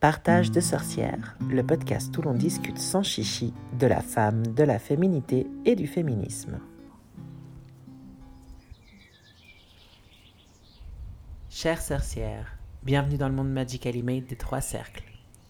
[0.00, 4.78] Partage de sorcières, le podcast où l'on discute sans chichi de la femme, de la
[4.78, 6.60] féminité et du féminisme.
[11.50, 15.02] Chères sorcières, bienvenue dans le monde Magically Made des trois cercles.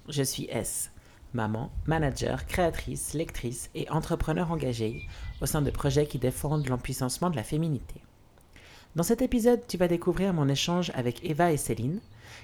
[0.08, 0.92] Je suis S,
[1.34, 5.02] maman, manager, créatrice, lectrice et entrepreneur engagée
[5.42, 8.00] au sein de projets qui défendent l'empuissancement de la féminité.
[8.96, 12.00] Dans cet épisode, tu vas découvrir mon échange avec Eva et Céline,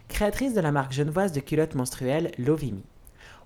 [0.09, 2.85] créatrice de la marque genevoise de culottes menstruelles Lovimi.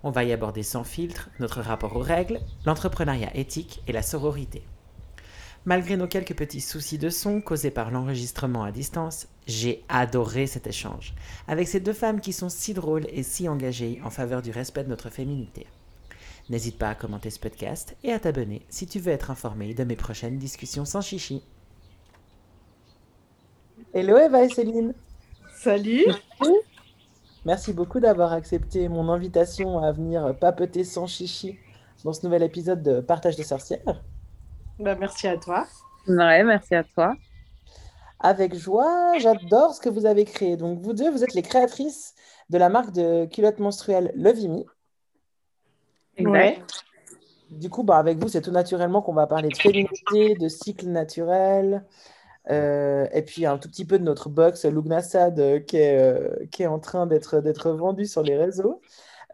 [0.03, 4.63] On va y aborder sans filtre notre rapport aux règles, l'entrepreneuriat éthique et la sororité.
[5.65, 10.67] Malgré nos quelques petits soucis de son causés par l'enregistrement à distance, j'ai adoré cet
[10.67, 11.13] échange
[11.47, 14.83] avec ces deux femmes qui sont si drôles et si engagées en faveur du respect
[14.83, 15.67] de notre féminité.
[16.49, 19.83] N'hésite pas à commenter ce podcast et à t'abonner si tu veux être informé de
[19.83, 21.43] mes prochaines discussions sans chichi.
[23.91, 24.93] Hello Eva et Céline.
[25.51, 26.05] Salut.
[27.43, 31.57] Merci beaucoup d'avoir accepté mon invitation à venir papeter sans chichi
[32.03, 34.03] dans ce nouvel épisode de Partage de sorcières.
[34.77, 35.65] Bah, merci à toi.
[36.07, 37.15] Ouais, merci à toi.
[38.19, 40.55] Avec joie, j'adore ce que vous avez créé.
[40.55, 42.13] Donc, vous deux, vous êtes les créatrices
[42.51, 44.67] de la marque de culottes menstruelles Levimi.
[46.19, 46.61] Ouais.
[47.49, 50.87] Du coup, bah, avec vous, c'est tout naturellement qu'on va parler de féminité, de cycle
[50.89, 51.83] naturel,
[52.49, 56.45] euh, et puis un tout petit peu de notre box Lugnassad euh, qui, est, euh,
[56.51, 58.81] qui est en train d'être, d'être vendu sur les réseaux.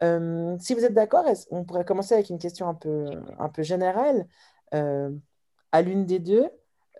[0.02, 3.06] Euh, si vous êtes d'accord, on pourrait commencer avec une question un peu,
[3.38, 4.26] un peu générale.
[4.74, 5.10] Euh,
[5.72, 6.46] à l'une des deux,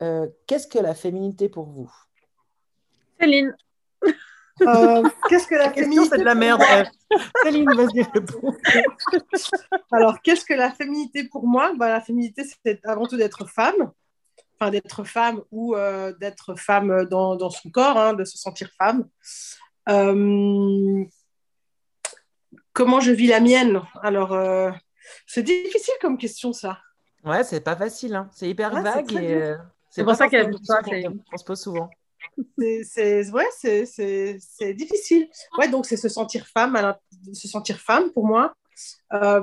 [0.02, 1.90] euh, qu'est-ce que la féminité pour vous?
[3.20, 3.54] Céline,
[4.62, 6.84] Euh, qu'est-ce que la féminité pour moi?
[7.42, 8.54] Céline, vas-y, réponds.
[9.92, 11.72] Alors, qu'est-ce que la féminité pour moi?
[11.76, 13.92] Bah, La féminité, c'est avant tout d'être femme.
[14.58, 18.70] Enfin, d'être femme ou euh, d'être femme dans, dans son corps, hein, de se sentir
[18.78, 19.06] femme.
[19.88, 21.04] Euh,
[22.72, 23.82] comment je vis la mienne?
[24.02, 24.70] Alors, euh,
[25.26, 26.78] c'est difficile comme question, ça.
[27.22, 28.30] Ouais, c'est pas facile, hein.
[28.32, 29.56] C'est hyper Ouais, vague et euh,
[29.90, 31.90] C'est pour ça qu'elle se pose souvent.
[32.58, 35.28] C'est, c'est, ouais, c'est, c'est, c'est difficile.
[35.58, 36.94] Ouais, donc c'est se sentir femme,
[37.32, 38.54] se sentir femme pour moi,
[39.12, 39.40] Euh,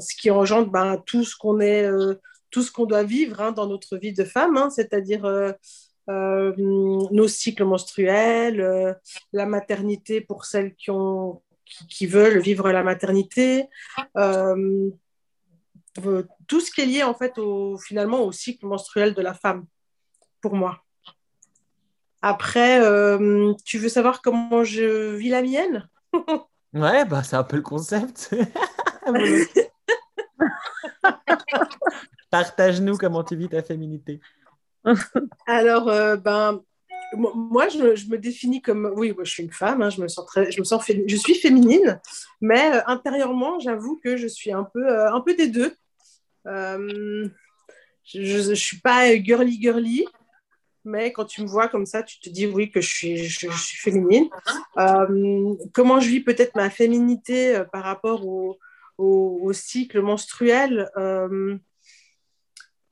[0.00, 2.14] ce qui engendre ben, tout ce qu'on est, euh,
[2.52, 5.50] tout ce qu'on doit vivre hein, dans notre vie de femme, hein, c'est-à-dire euh,
[6.08, 8.94] euh, nos cycles menstruels, euh,
[9.32, 13.68] la maternité pour celles qui ont, qui, qui veulent vivre la maternité.
[16.46, 19.64] tout ce qui est lié en fait au, finalement au cycle menstruel de la femme,
[20.40, 20.84] pour moi.
[22.20, 22.80] Après,
[23.64, 25.88] tu veux savoir comment je vis la mienne?
[26.72, 28.32] Ouais, bah c'est un peu le concept.
[32.32, 34.18] Partage-nous comment tu vis ta féminité.
[35.46, 36.62] Alors, euh, ben,
[37.14, 40.24] mo- moi, je, me définis comme, oui, je suis une femme, hein, je me sens
[40.24, 42.00] très, je me sens, je suis féminine,
[42.40, 45.76] mais euh, intérieurement, j'avoue que je suis un peu, euh, un peu des deux.
[46.46, 47.28] Je
[48.48, 50.06] ne suis pas girly girly,
[50.86, 53.50] mais quand tu me vois comme ça, tu te dis oui que je suis, je,
[53.50, 54.30] suis féminine.
[55.74, 58.58] Comment je vis peut-être ma féminité par rapport au,
[58.96, 60.88] au, au cycle menstruel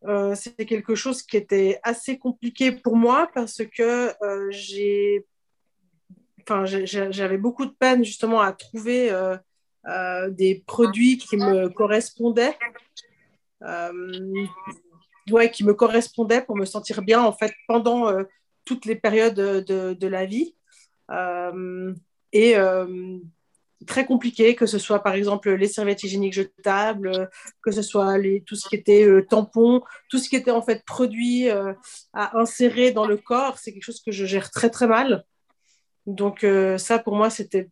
[0.07, 5.27] euh, c'est quelque chose qui était assez compliqué pour moi parce que euh, j'ai,
[6.43, 9.37] enfin, j'avais beaucoup de peine justement à trouver euh,
[9.87, 12.57] euh, des produits qui me correspondaient,
[15.31, 18.11] ouais, qui me correspondaient pour me sentir bien en fait pendant
[18.65, 20.55] toutes les périodes de, de la vie.
[22.33, 22.57] Et
[23.87, 27.27] très compliqué, que ce soit par exemple les serviettes hygiéniques jetables, euh,
[27.63, 30.85] que ce soit tout ce qui était euh, tampons, tout ce qui était en fait
[30.85, 31.73] produit euh,
[32.13, 35.25] à insérer dans le corps, c'est quelque chose que je gère très très mal.
[36.07, 37.69] Donc euh, ça pour moi c'était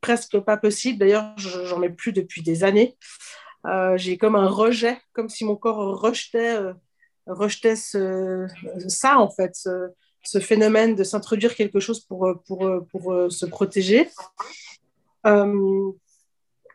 [0.00, 0.98] presque pas possible.
[0.98, 2.96] D'ailleurs je- j'en ai plus depuis des années.
[3.96, 6.56] J'ai comme un rejet, comme si mon corps rejetait,
[7.26, 8.46] rejetait ce,
[8.86, 14.08] ça en fait, ce, phénomène de s'introduire quelque chose pour, pour, pour, se protéger.
[15.26, 15.90] Euh,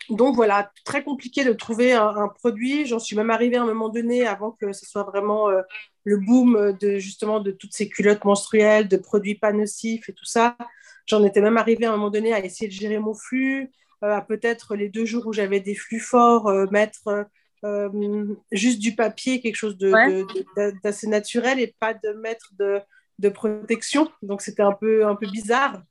[0.10, 2.86] donc voilà, très compliqué de trouver un, un produit.
[2.86, 5.62] J'en suis même arrivée à un moment donné, avant que ce soit vraiment euh,
[6.04, 10.26] le boom de justement de toutes ces culottes menstruelles, de produits pas nocifs et tout
[10.26, 10.58] ça.
[11.06, 13.72] J'en étais même arrivée à un moment donné à essayer de gérer mon flux,
[14.04, 17.26] euh, à peut-être les deux jours où j'avais des flux forts, euh, mettre
[18.52, 20.10] juste du papier, quelque chose de- Ouais.
[20.12, 22.82] de- de- d'assez naturel et pas de mettre de,
[23.20, 24.10] de protection.
[24.22, 25.82] Donc c'était un peu, un peu bizarre.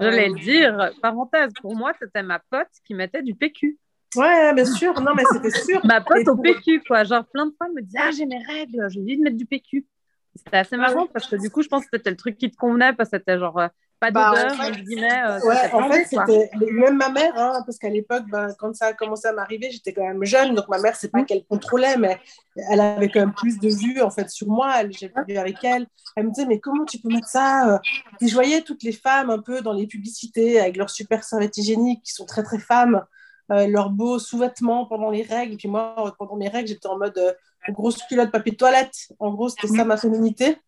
[0.00, 3.78] J'allais Euh, le dire, parenthèse, pour moi, c'était ma pote qui mettait du PQ.
[4.16, 4.98] Ouais, bien sûr.
[5.00, 5.80] Non, mais c'était sûr.
[5.84, 7.04] Ma pote Et au pour- PQ, quoi.
[7.04, 9.36] Genre, plein de fois, elle me dit Ah, j'ai mes règles, j'ai envie de mettre
[9.36, 9.86] du PQ.
[10.34, 12.56] C'était assez marrant parce que du coup, je pense que c'était le truc qui te
[12.56, 13.60] convenait parce que c'était genre
[14.06, 15.22] euh, pas Bah, d'odeur, en fait, guillemets.
[15.26, 18.86] euh, Ouais, en fait, c'était même ma mère, hein, parce qu'à l'époque, ben, quand ça
[18.86, 21.96] a commencé à m'arriver, j'étais quand même jeune, donc ma mère, c'est pas qu'elle contrôlait,
[21.96, 22.18] mais
[22.70, 24.74] elle avait quand même plus de vues en fait sur moi.
[24.90, 25.86] J'ai vu avec elle.
[26.16, 27.78] Elle me disait, mais comment tu peux mettre ça euh?
[28.18, 31.56] Puis je voyais toutes les femmes un peu dans les publicités avec leurs super serviettes
[31.56, 33.04] hygiéniques, qui sont très très femmes,
[33.52, 35.54] euh, leurs beaux sous-vêtements pendant les règles.
[35.54, 37.32] Et puis moi, pendant mes règles, j'étais en mode euh,
[37.70, 38.94] grosse culotte papier de toilette.
[39.18, 40.58] En gros, c'était ça ma féminité.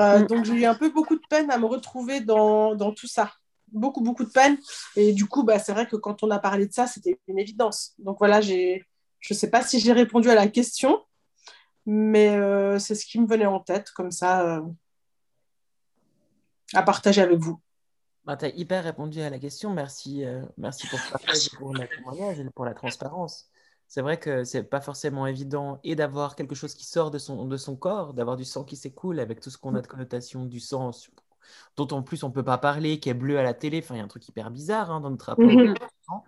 [0.00, 0.26] Euh, Mm.
[0.26, 3.32] donc j'ai eu un peu beaucoup de peine à me retrouver dans, dans tout ça.
[3.72, 4.56] Beaucoup, beaucoup de peine.
[4.96, 7.38] Et du coup, bah, c'est vrai que quand on a parlé de ça, c'était une
[7.38, 7.94] évidence.
[7.98, 8.84] Donc voilà, j'ai,
[9.20, 11.04] je ne sais pas si j'ai répondu à la question,
[11.84, 14.62] mais euh, c'est ce qui me venait en tête, comme ça, euh,
[16.74, 17.60] à partager avec vous.
[18.24, 19.72] Bah, tu as hyper répondu à la question.
[19.72, 20.24] Merci,
[20.56, 23.50] merci pour partage le témoignage et pour la transparence.
[23.88, 27.46] C'est vrai que c'est pas forcément évident et d'avoir quelque chose qui sort de son,
[27.46, 30.44] de son corps, d'avoir du sang qui s'écoule avec tout ce qu'on a de connotation
[30.44, 30.90] du sang,
[31.76, 33.80] dont en plus on peut pas parler, qui est bleu à la télé.
[33.82, 35.46] Enfin, il y a un truc hyper bizarre hein, dans notre rapport.
[35.46, 35.74] Mhm.
[36.06, 36.22] sang.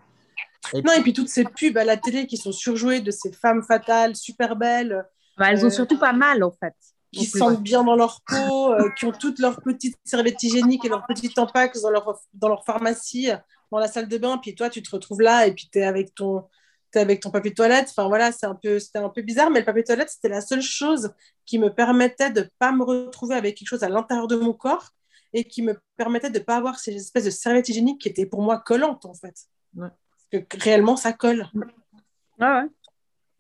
[0.73, 3.31] Et Non, et puis toutes ces pubs à la télé qui sont surjouées de ces
[3.31, 6.75] femmes fatales, super belles, Bah, elles ont euh, surtout pas mal, en fait.
[7.13, 10.85] qui se sentent bien dans leur peau, euh, qui ont toutes leurs petites serviettes hygiéniques
[10.85, 13.31] et leurs petits tampax dans leur, dans leur pharmacie,
[13.71, 15.85] dans la salle de bain, puis toi, tu te retrouves là et puis tu es
[15.85, 16.45] avec ton
[16.91, 17.89] t'es avec ton papier de toilette.
[17.91, 20.29] Enfin voilà, c'est un peu, c'était un peu bizarre, mais le papier de toilette, c'était
[20.29, 21.13] la seule chose
[21.47, 24.91] qui me permettait de pas me retrouver avec quelque chose à l'intérieur de mon corps
[25.33, 28.43] et qui me permettait de pas avoir ces espèces de serviettes hygiéniques qui étaient pour
[28.43, 29.35] moi collantes en fait.
[29.77, 29.89] Ouais.
[30.33, 31.49] Parce que réellement, ça colle.
[31.55, 32.69] Ouais, ouais.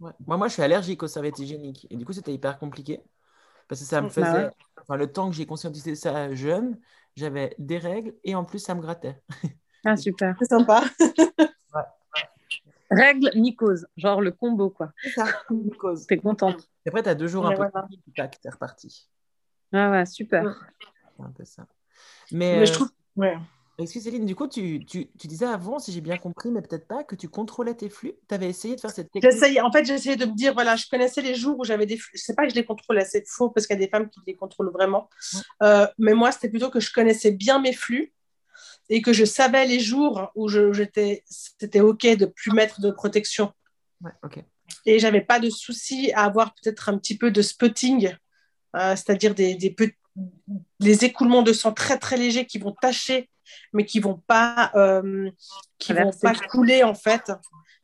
[0.00, 0.12] Ouais.
[0.26, 1.87] Moi, moi, je suis allergique aux serviettes hygiéniques.
[1.91, 3.03] Et du coup, c'était hyper compliqué.
[3.69, 4.44] Parce que ça me Bah faisait.
[4.46, 4.50] ouais.
[4.81, 6.79] Enfin, le temps que j'ai conscientisé ça jeune,
[7.17, 9.20] j'avais des règles et en plus, ça me grattait.
[9.85, 10.37] Ah, super.
[10.38, 10.85] C'est sympa.
[12.90, 13.87] Règle, mycose.
[13.96, 14.92] Genre le combo, quoi.
[15.02, 15.26] C'est ça.
[15.78, 16.06] Cause.
[16.06, 16.69] T'es contente.
[16.84, 17.88] Et après, tu as deux jours un Ouais, peu voilà.
[17.90, 19.08] de tac, t'es reparti.
[19.72, 20.69] Ah, ouais, super.
[21.16, 21.66] C'est un peu ça.
[22.32, 22.90] Mais, Mais je euh, trouve.
[23.16, 23.37] Ouais.
[23.78, 26.88] excuse Céline, du coup, tu, tu, tu disais avant, si j'ai bien compris, mais peut-être
[26.88, 28.14] pas, que tu contrôlais tes flux.
[28.28, 29.31] Tu avais essayé de faire cette technique?
[29.31, 31.96] J'essayais, en fait, j'essayais de me dire, voilà, je connaissais les jours où j'avais des
[31.96, 32.16] flux.
[32.19, 34.08] Je sais pas que je les contrôlais, c'est faux parce qu'il y a des femmes
[34.10, 35.08] qui les contrôlent vraiment.
[35.34, 35.40] Ouais.
[35.62, 38.12] Euh, mais moi, c'était plutôt que je connaissais bien mes flux
[38.90, 43.52] et que je savais les jours où j'étais, c'était OK de plus mettre de protection.
[44.02, 44.44] Ouais, ok.
[44.84, 48.12] Et j'avais pas de souci à avoir peut-être un petit peu de spotting,
[48.76, 49.75] euh, c'est-à-dire des, des
[50.81, 53.31] les écoulements de sang très très légers qui vont tacher,
[53.72, 55.31] mais qui vont pas, euh,
[55.78, 57.32] qui vont pas couler en fait,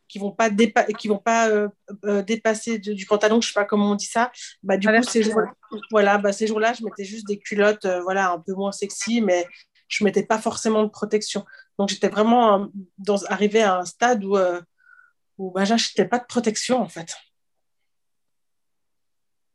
[0.08, 3.64] qui vont pas dépa- qui vont pas euh, dépasser de- du pantalon, je sais pas
[3.64, 4.32] comment on dit ça.
[4.62, 5.40] Bah du coup ces jours,
[5.90, 9.46] voilà, bah, ces jours-là, je mettais juste des culottes, voilà, un peu moins sexy, mais
[9.88, 11.44] je mettais pas forcément de protection.
[11.78, 12.68] Donc j'étais vraiment
[13.28, 14.60] arrivée à un stade où euh,
[15.38, 17.14] où bah, j'achetais pas de protection en fait.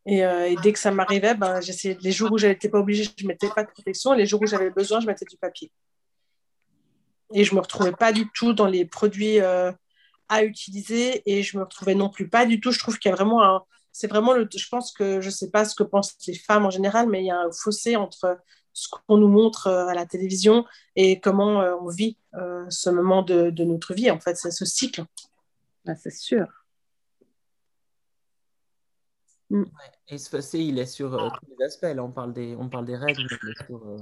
[0.05, 3.23] Et, euh, dès que ça m'arrivait, j'essayais, les jours où je n'étais pas obligée, je
[3.23, 4.13] ne mettais pas de protection.
[4.13, 5.71] Et les jours où j'avais besoin, je mettais du papier.
[7.33, 9.71] Et je ne me retrouvais pas du tout dans les produits euh,
[10.27, 11.21] à utiliser.
[11.31, 12.71] Et je ne me retrouvais non plus pas du tout.
[12.71, 13.63] Je trouve qu'il y a vraiment un.
[13.91, 14.49] C'est vraiment le.
[14.53, 17.21] Je pense que je ne sais pas ce que pensent les femmes en général, mais
[17.21, 18.39] il y a un fossé entre
[18.73, 20.65] ce qu'on nous montre euh, à la télévision
[20.95, 24.09] et comment euh, on vit euh, ce moment de, de notre vie.
[24.11, 25.03] En fait, c'est ce cycle.
[25.87, 26.47] Ah, c'est sûr.
[30.07, 31.83] Et ce fossé, il est sur euh, tous les aspects.
[31.83, 33.97] Là, on parle des, on parle des règles, mais il est sur, euh,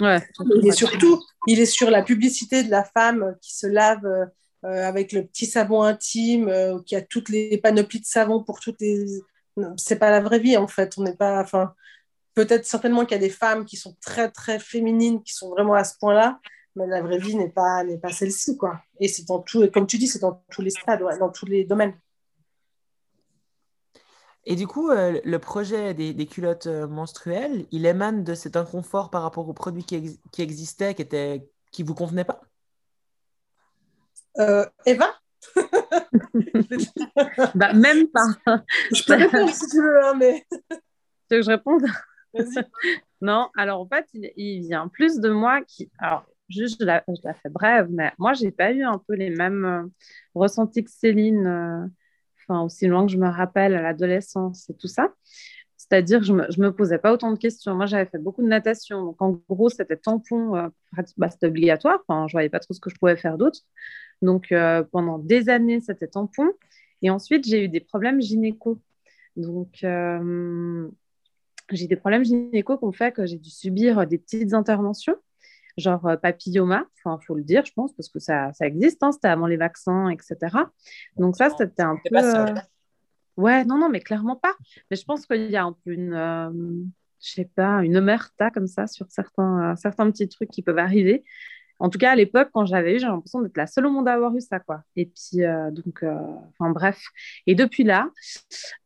[0.00, 0.20] Ouais.
[0.56, 4.28] Il est surtout, il est sur la publicité de la femme qui se lave euh,
[4.62, 8.80] avec le petit savon intime, euh, qui a toutes les panoplies de savon pour toutes
[8.80, 9.06] les.
[9.76, 10.94] C'est pas la vraie vie en fait.
[10.98, 11.40] On n'est pas.
[11.40, 11.74] Enfin,
[12.34, 15.74] peut-être certainement qu'il y a des femmes qui sont très très féminines, qui sont vraiment
[15.74, 16.40] à ce point-là,
[16.76, 18.80] mais la vraie vie n'est pas n'est pas celle-ci quoi.
[19.00, 21.30] Et c'est dans tout, et comme tu dis, c'est dans tous les stades, ouais, dans
[21.30, 21.94] tous les domaines.
[24.44, 28.56] Et du coup, euh, le projet des, des culottes euh, menstruelles, il émane de cet
[28.56, 31.06] inconfort par rapport aux produits qui, ex- qui existaient, qui
[31.70, 32.40] qui vous convenaient pas?
[34.38, 35.14] Euh, Eva,
[37.54, 38.26] Bah, même pas.
[38.92, 40.58] je peux répondre si tu veux, hein, mais Tu
[41.30, 41.84] veux que je réponde?
[43.20, 45.90] Non, alors en fait, il, il vient plus de moi qui.
[45.98, 49.14] Alors, juste, je la, je la fais brève, mais moi, j'ai pas eu un peu
[49.14, 49.82] les mêmes euh,
[50.34, 51.86] ressentis que Céline, euh,
[52.62, 55.14] aussi loin que je me rappelle à l'adolescence et tout ça.
[55.76, 57.74] C'est-à-dire que je je me posais pas autant de questions.
[57.74, 59.04] Moi, j'avais fait beaucoup de natation.
[59.04, 60.68] Donc, en gros, c'était tampon, euh,
[61.18, 62.00] bah, c'était obligatoire.
[62.08, 63.60] Enfin, je voyais pas trop ce que je pouvais faire d'autre.
[64.22, 64.54] Donc,
[64.92, 66.48] pendant des années, c'était tampon.
[67.02, 68.80] Et ensuite, j'ai eu des problèmes gynéco.
[69.36, 69.84] Donc,
[71.76, 75.16] j'ai des problèmes gynéco qui ont fait que j'ai dû subir des petites interventions,
[75.76, 79.12] genre euh, papilloma, enfin, faut le dire, je pense, parce que ça, ça existe, hein,
[79.12, 80.36] c'était avant les vaccins, etc.
[81.16, 82.22] Donc ça, c'était un peu...
[82.22, 82.54] euh,
[83.38, 84.54] Ouais, non, non, mais clairement pas.
[84.90, 86.12] Mais je pense qu'il y a un peu une...
[86.12, 86.50] euh,
[87.24, 91.24] je sais pas, une omerta comme ça sur certains, certains petits trucs qui peuvent arriver.
[91.82, 94.06] En tout cas, à l'époque, quand j'avais eu, j'ai l'impression d'être la seule au monde
[94.06, 94.84] à avoir eu ça, quoi.
[94.94, 96.14] Et puis, euh, donc, euh,
[96.50, 97.02] enfin bref.
[97.48, 98.08] Et depuis là,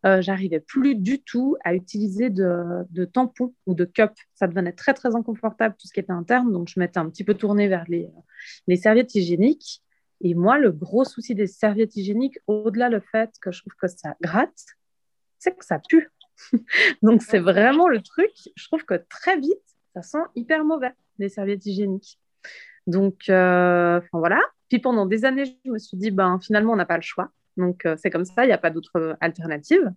[0.07, 4.13] euh, j'arrivais plus du tout à utiliser de, tampons ou de cup.
[4.35, 6.51] Ça devenait très, très inconfortable, tout ce qui était interne.
[6.51, 8.09] Donc, je m'étais un petit peu tournée vers les,
[8.67, 9.83] les serviettes hygiéniques.
[10.23, 13.89] Et moi, le gros souci des serviettes hygiéniques, au-delà le fait que je trouve que
[13.89, 14.65] ça gratte,
[15.39, 16.11] c'est que ça pue.
[17.03, 18.33] donc, c'est vraiment le truc.
[18.57, 22.19] Je trouve que très vite, ça sent hyper mauvais, les serviettes hygiéniques.
[22.87, 24.41] Donc, euh, voilà.
[24.69, 27.31] Puis pendant des années, je me suis dit, ben, finalement, on n'a pas le choix.
[27.57, 29.93] Donc, euh, c'est comme ça, il n'y a pas d'autre alternative.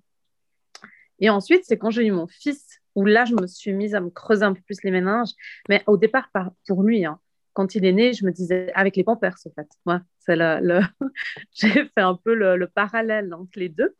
[1.19, 4.01] Et ensuite, c'est quand j'ai eu mon fils, où là, je me suis mise à
[4.01, 5.31] me creuser un peu plus les méninges.
[5.67, 6.29] Mais au départ,
[6.67, 7.19] pour lui, hein,
[7.53, 9.67] quand il est né, je me disais, avec les pampers, en fait.
[9.86, 10.81] Ouais, c'est le...
[11.53, 13.96] j'ai fait un peu le, le parallèle entre les deux.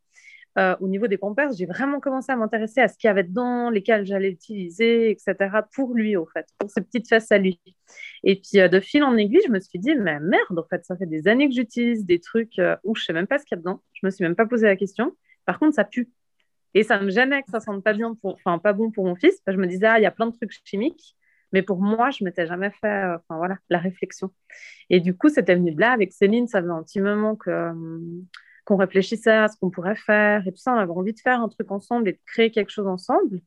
[0.58, 3.24] Euh, au niveau des Pampers, j'ai vraiment commencé à m'intéresser à ce qu'il y avait
[3.24, 5.36] dedans, lesquels j'allais utiliser, etc.
[5.74, 7.62] pour lui, au fait, pour ses petites fesses à lui.
[8.24, 10.84] Et puis, euh, de fil en aiguille, je me suis dit, mais merde, en fait,
[10.86, 13.46] ça fait des années que j'utilise des trucs euh, où je sais même pas ce
[13.46, 13.82] qu'il y a dedans.
[13.94, 15.16] Je me suis même pas posé la question.
[15.46, 16.10] Par contre, ça pue.
[16.74, 18.16] Et ça me gênait que ça sente pas bien,
[18.64, 19.40] pas bon pour mon fils.
[19.48, 21.16] je me disais, ah, il y a plein de trucs chimiques.
[21.52, 24.32] Mais pour moi, je m'étais jamais fait, enfin voilà, la réflexion.
[24.92, 26.48] Et du coup, c'était venu de là avec Céline.
[26.48, 27.72] Ça faisait un petit moment que
[28.70, 30.74] qu'on réfléchissait à ce qu'on pourrait faire et tout ça.
[30.74, 33.42] On avait envie de faire un truc ensemble et de créer quelque chose ensemble.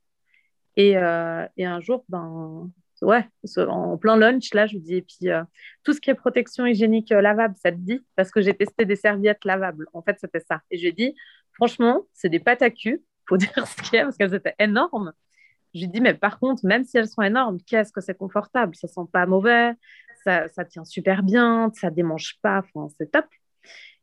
[0.77, 2.69] Et, euh, et un jour, ben,
[3.03, 3.29] ouais,
[3.69, 5.45] en plein lunch, là, je lui dis, et puis euh,
[5.85, 8.05] tout ce qui est protection hygiénique euh, lavable, ça te dit?
[8.17, 9.87] Parce que j'ai testé des serviettes lavables.
[9.93, 10.61] En fait, c'était ça.
[10.73, 11.15] Et je lui ai dit,
[11.53, 14.57] franchement, c'est des pâtes à cul, faut dire ce qu'il y a, parce qu'elles étaient
[14.59, 15.13] énormes.
[15.73, 18.19] Je lui ai dit, mais par contre, même si elles sont énormes, qu'est-ce que c'est
[18.19, 18.75] confortable?
[18.75, 19.75] Ça sent pas mauvais,
[20.25, 23.27] ça, ça tient super bien, ça démange pas, enfin, c'est top.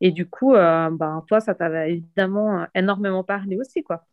[0.02, 4.06] Et du coup, euh, ben, toi, ça t'avait évidemment énormément parlé aussi, quoi.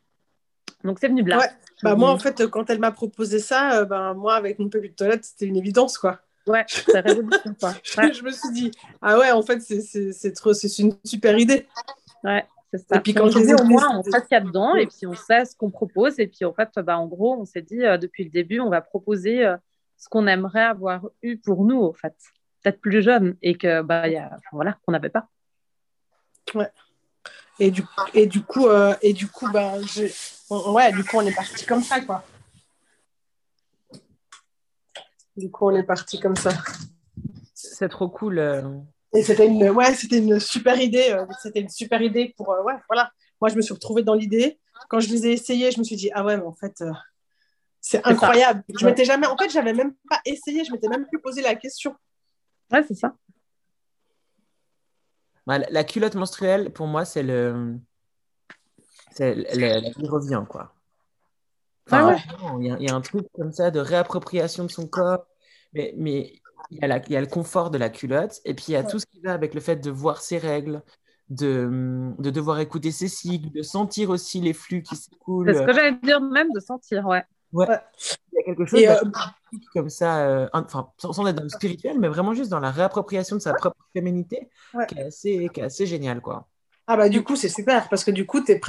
[0.85, 1.41] Donc, c'est venu de là.
[1.83, 4.91] Bah, moi, en fait, quand elle m'a proposé ça, euh, ben, moi, avec mon papier
[4.91, 6.21] de toilette, c'était une évidence, quoi.
[6.47, 7.73] Ouais, c'est révolution, quoi.
[7.85, 8.71] je me suis dit,
[9.03, 11.67] ah ouais, en fait, c'est trop, une super idée.
[12.23, 12.97] Ouais, c'est ça.
[12.97, 14.87] Et puis, quand je dis au moins, on sait ce qu'il y a dedans, et
[14.87, 16.19] puis on sait ce qu'on propose.
[16.19, 18.71] Et puis, en fait, bah, en gros, on s'est dit, euh, depuis le début, on
[18.71, 19.45] va proposer
[19.97, 22.15] ce qu'on aimerait avoir eu pour nous, en fait.
[22.63, 25.29] Peut-être plus jeune, et que, bah, y a, voilà, qu'on n'avait pas.
[26.55, 26.71] Ouais.
[27.59, 29.81] Et du, et du coup, euh, et du coup, ben,
[30.51, 32.23] ouais, du coup, on est parti comme ça, quoi.
[35.37, 36.51] Du coup, on est parti comme ça.
[37.55, 38.39] C'est trop cool.
[38.39, 38.63] Euh.
[39.15, 41.11] Et c'était une, ouais, c'était une super idée.
[41.11, 43.11] Euh, c'était une super idée pour, ouais, voilà.
[43.41, 44.59] Moi, je me suis retrouvée dans l'idée.
[44.89, 46.83] Quand je les ai essayés, je me suis dit, ah ouais, mais en fait,
[47.81, 48.63] c'est incroyable.
[48.79, 50.65] Je m'étais jamais, en fait, j'avais même pas essayé.
[50.65, 51.95] Je m'étais même plus posé la question.
[52.71, 53.15] Ouais, c'est ça.
[55.47, 57.77] La, culotte menstruelle, pour moi, c'est le.
[59.13, 60.75] C'est la vie revient, quoi.
[61.91, 62.17] ah
[62.61, 65.25] il, y a, un truc comme ça de réappropriation de son corps.
[65.73, 68.41] Mais, mais il, y a il y a le confort de la culotte.
[68.45, 70.39] Et puis, il y a tout ce qui va avec le fait de voir ses
[70.39, 70.83] règles,
[71.29, 75.53] de, de devoir écouter ses cycles, de sentir aussi les flux qui s'écoulent.
[75.53, 77.25] C'est ce que j'allais dire, même de sentir, ouais.
[77.53, 77.67] Ouais.
[78.33, 81.99] Il y a quelque chose euh, comme ça, euh, enfin, sans, être dans le spirituel,
[81.99, 84.49] mais vraiment juste dans la réappropriation de sa propre féminité,
[84.89, 86.47] qui, est assez, qui est assez génial, quoi.
[86.89, 88.61] Ah bah du coup, c'est super, parce que du coup, tu es,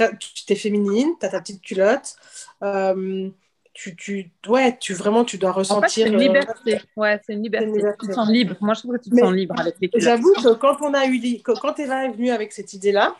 [0.48, 2.16] es féminine, tu as ta petite culotte,
[2.64, 3.30] euh,
[3.74, 5.88] tu, tu, ouais, tu, vraiment, tu dois ressentir...
[5.88, 7.70] c'est une liberté, ouais, c'est une liberté.
[8.00, 10.04] Tu te sens libre, moi je trouve que tu te sens libre avec les culottes.
[10.04, 13.14] J'avoue que quand, on a eu, quand Eva est venue avec cette idée-là,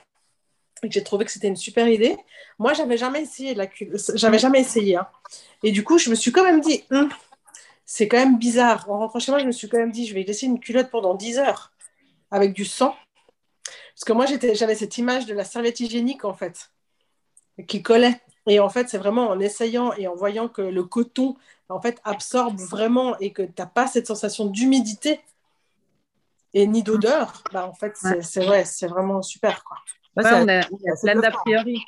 [0.82, 2.16] et que j'ai trouvé que c'était une super idée.
[2.58, 3.66] Moi, j'avais jamais essayé la
[4.14, 4.96] j'avais jamais essayé.
[4.96, 5.08] Hein.
[5.62, 7.08] Et du coup, je me suis quand même dit, hum,
[7.84, 8.88] c'est quand même bizarre.
[8.90, 10.90] En rentrant chez moi, je me suis quand même dit, je vais laisser une culotte
[10.90, 11.72] pendant 10 heures
[12.30, 12.94] avec du sang.
[13.94, 16.70] Parce que moi, j'avais cette image de la serviette hygiénique, en fait,
[17.66, 18.20] qui collait.
[18.46, 21.36] Et en fait, c'est vraiment en essayant et en voyant que le coton,
[21.68, 25.20] en fait, absorbe vraiment et que tu n'as pas cette sensation d'humidité
[26.54, 28.64] et ni d'odeur, bah, en fait, c'est ouais.
[28.88, 29.78] vraiment super, quoi
[30.26, 30.62] on, a,
[31.02, 31.82] plein d'a priori.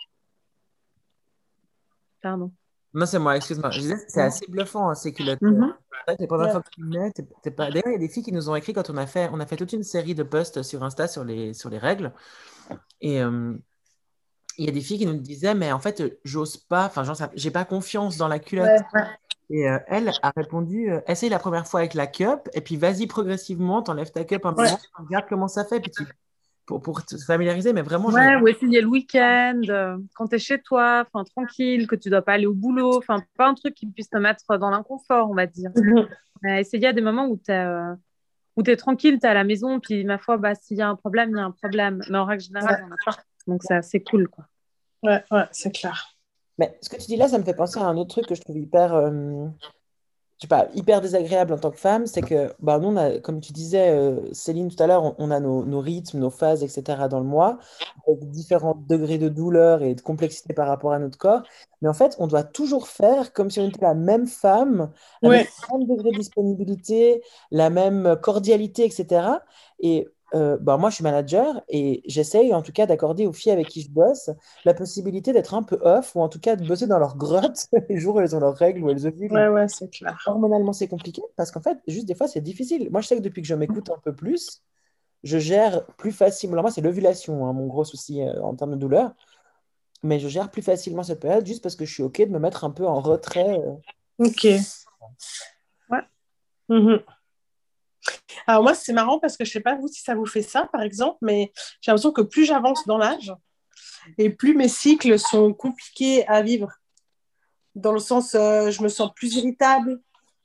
[2.23, 2.53] Pardon.
[2.93, 3.71] Non, c'est moi, excuse-moi.
[3.71, 5.41] Je disais, c'est assez bluffant, hein, ces culottes.
[5.43, 5.75] Mm -hmm.
[6.19, 7.13] C'est pas fois que tu mets.
[7.57, 7.71] Pas...
[7.71, 9.41] D'ailleurs, il y a des filles qui nous ont écrit quand on a fait, on
[9.41, 12.13] a fait toute une série de posts sur Insta sur les, sur les règles.
[13.01, 13.55] Et euh,
[14.59, 17.51] il y a des filles qui nous disaient, mais en fait, j'ose pas, enfin, j'ai
[17.51, 18.83] pas confiance dans la culotte.
[19.51, 22.77] Et euh, elle a répondu, euh, essaye la première fois avec la cup, et puis
[22.77, 26.05] vas-y progressivement, t'enlèves ta cup un peu, regarde comment ça fait, puis tu
[26.71, 28.09] pour, pour te familiariser, mais vraiment.
[28.11, 32.11] Ouais, ou essayer le week-end, euh, quand tu es chez toi, enfin tranquille, que tu
[32.11, 35.29] dois pas aller au boulot, enfin pas un truc qui puisse te mettre dans l'inconfort,
[35.29, 35.73] on va dire.
[36.43, 37.93] mais essayer à des moments où tu es, euh,
[38.57, 40.89] où es tranquille, tu es à la maison, puis ma foi, bah, s'il y a
[40.89, 42.03] un problème, il y a un problème.
[42.09, 43.19] Mais en règle générale, on a pas.
[43.49, 44.47] Donc c'est assez cool, quoi.
[45.03, 46.17] Ouais, ouais, c'est clair.
[46.59, 48.37] Mais ce que tu dis là, ça me fait penser à un autre truc que
[48.37, 49.47] je trouve hyper, euh,
[50.41, 53.19] je sais pas, hyper désagréable en tant que femme, c'est que, bah, nous, on a,
[53.19, 56.31] comme tu disais, euh, Céline, tout à l'heure, on, on a nos, nos rythmes, nos
[56.31, 57.09] phases, etc.
[57.11, 57.59] dans le mois,
[58.09, 61.43] avec différents degrés de douleur et de complexité par rapport à notre corps.
[61.83, 64.91] Mais en fait, on doit toujours faire comme si on était la même femme,
[65.23, 65.49] avec Ouais.
[65.71, 69.43] le même degré de disponibilité, la même cordialité, etc.
[69.81, 73.53] Et euh, bah, moi, je suis manager et j'essaye en tout cas d'accorder aux filles
[73.53, 74.31] avec qui je bosse
[74.65, 77.67] la possibilité d'être un peu off ou en tout cas de bosser dans leur grotte
[77.89, 79.33] les jours où elles ont leurs règles, où elles ovulent.
[79.33, 80.23] Ouais, ouais, c'est clair.
[80.27, 82.89] Hormonalement, c'est compliqué parce qu'en fait, juste des fois, c'est difficile.
[82.91, 84.63] Moi, je sais que depuis que je m'écoute un peu plus,
[85.23, 86.55] je gère plus facilement.
[86.55, 89.13] Alors, moi, c'est l'ovulation, hein, mon gros souci euh, en termes de douleur.
[90.03, 92.39] Mais je gère plus facilement cette période juste parce que je suis OK de me
[92.39, 93.61] mettre un peu en retrait.
[93.61, 93.75] euh.
[94.19, 94.45] Ok.
[94.45, 96.01] Ouais.
[96.69, 97.01] Mhm.
[98.47, 100.69] Alors moi, c'est marrant parce que je sais pas vous si ça vous fait ça,
[100.73, 103.33] par exemple, mais j'ai l'impression que plus j'avance dans l'âge
[104.19, 106.71] et plus mes cycles sont compliqués à vivre.
[107.75, 110.01] Dans le sens, euh, je me sens plus irritable,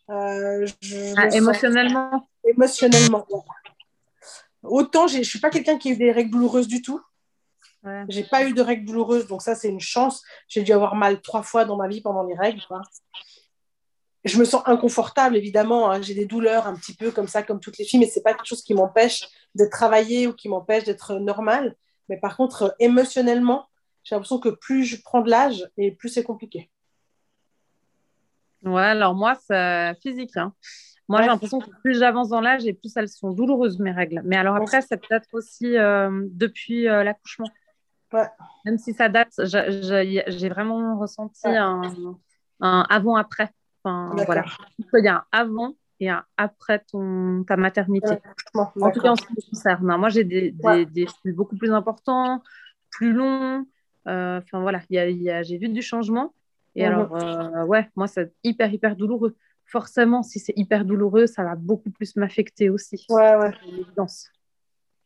[0.10, 2.28] euh, je Ah, sens émotionnellement?
[2.46, 3.26] Émotionnellement.
[3.30, 3.40] ouais.
[4.64, 7.02] Autant, je suis pas quelqu'un qui a eu des règles douloureuses du tout.
[7.84, 8.04] Ouais.
[8.10, 10.24] J'ai pas eu de règles douloureuses, donc ça, c'est une chance.
[10.48, 12.62] J'ai dû avoir mal trois fois dans ma vie pendant les règles.
[12.68, 12.82] quoi.
[14.26, 15.92] Je me sens inconfortable, évidemment.
[15.92, 16.02] hein.
[16.02, 18.34] J'ai des douleurs un petit peu comme ça, comme toutes les filles, mais c'est pas
[18.34, 21.76] quelque chose qui m'empêche d'être travaillée ou qui m'empêche d'être normale.
[22.10, 23.68] Mais par contre, euh, émotionnellement,
[24.04, 26.70] j'ai l'impression que plus je prends de l'âge et plus c'est compliqué.
[28.64, 30.36] Ouais, alors moi, c'est physique.
[30.38, 30.54] hein.
[31.08, 34.22] Moi, j'ai l'impression que plus j'avance dans l'âge et plus elles sont douloureuses, mes règles.
[34.26, 37.48] Mais alors après, c'est peut-être aussi euh, depuis euh, l'accouchement.
[38.12, 38.28] Ouais.
[38.66, 41.58] Même si ça date, j'a- j'a- j'ai vraiment ressenti Ouais.
[41.58, 41.82] un,
[42.60, 43.50] un avant-après.
[43.86, 44.46] Enfin, voilà.
[44.94, 48.10] Il y a un avant et un après ton, ta maternité.
[48.10, 49.92] Ouais, En tout cas, en ce qui me concerne.
[49.92, 49.98] hein.
[49.98, 50.86] Moi, j'ai des, des, Ouais.
[50.86, 52.42] des flux beaucoup plus importants,
[52.90, 53.66] plus longs.
[54.08, 56.34] Euh, Enfin, voilà, il y a, y a- j'ai vu du changement.
[56.76, 56.94] Et Mhm.
[56.94, 59.36] alors, euh, ouais, moi, c'est hyper, hyper douloureux.
[59.66, 63.06] Forcément, si c'est hyper douloureux, ça va beaucoup plus m'affecter aussi.
[63.10, 63.52] Ouais, ouais.
[63.62, 64.32] C'est une évidence.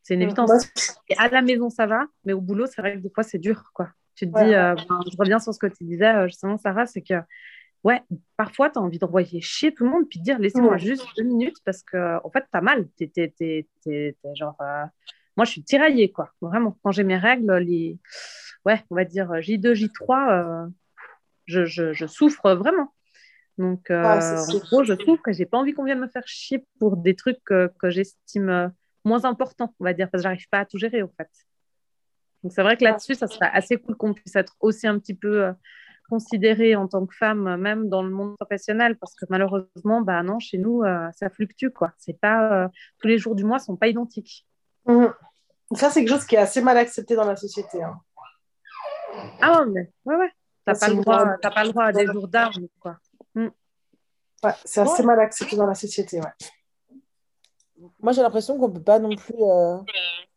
[0.03, 0.49] C'est une évidence.
[0.49, 0.57] Moi,
[1.09, 3.37] Et à la maison, ça va, mais au boulot, c'est vrai que des fois, c'est
[3.39, 3.89] dur, quoi.
[4.15, 6.85] Tu te dis, euh, ben, je reviens sur ce que tu disais, euh, justement, Sarah,
[6.87, 7.13] c'est que,
[7.83, 8.01] ouais,
[8.37, 10.79] parfois, tu as envie d'envoyer chier tout le monde, puis de dire, laissez-moi Ouais.
[10.79, 12.87] juste deux minutes, parce que, en fait, t'as mal.
[12.97, 13.33] T'es, t'es,
[13.83, 14.85] t'es, genre, euh,
[15.37, 16.31] moi, je suis tiraillée, quoi.
[16.41, 16.77] Vraiment.
[16.83, 17.97] Quand j'ai mes règles, les,
[18.65, 20.67] ouais, on va dire J2, J3, euh,
[21.45, 22.93] je, je, je souffre vraiment.
[23.57, 26.25] Donc, euh, Ah, en gros, je souffre et j'ai pas envie qu'on vienne me faire
[26.27, 28.67] chier pour des trucs que, que j'estime euh,
[29.03, 31.29] moins importants, on va dire, parce que j'arrive pas à tout gérer, en fait.
[32.43, 35.13] Donc, c'est vrai que là-dessus, ça serait assez cool qu'on puisse être aussi un petit
[35.13, 35.51] peu euh,
[36.09, 40.21] considérée en tant que femme, euh, même dans le monde professionnel, parce que malheureusement, bah
[40.23, 41.93] non, chez nous, euh, ça fluctue, quoi.
[41.97, 42.67] C'est pas, euh,
[42.99, 44.45] tous les jours du mois sont pas identiques.
[44.85, 45.13] Mhm.
[45.75, 47.83] Ça, c'est quelque chose qui est assez mal accepté dans la société.
[47.83, 47.99] hein.
[49.41, 50.31] Ah ouais, mais, ouais, ouais.
[50.65, 52.97] T'as pas, le droit, pas le droit à des jours d'armes, quoi.
[53.35, 56.19] Ouais, c'est assez mal accepté dans la société.
[56.19, 56.49] Ouais.
[58.01, 59.77] Moi, j'ai l'impression qu'on ne peut pas non plus euh,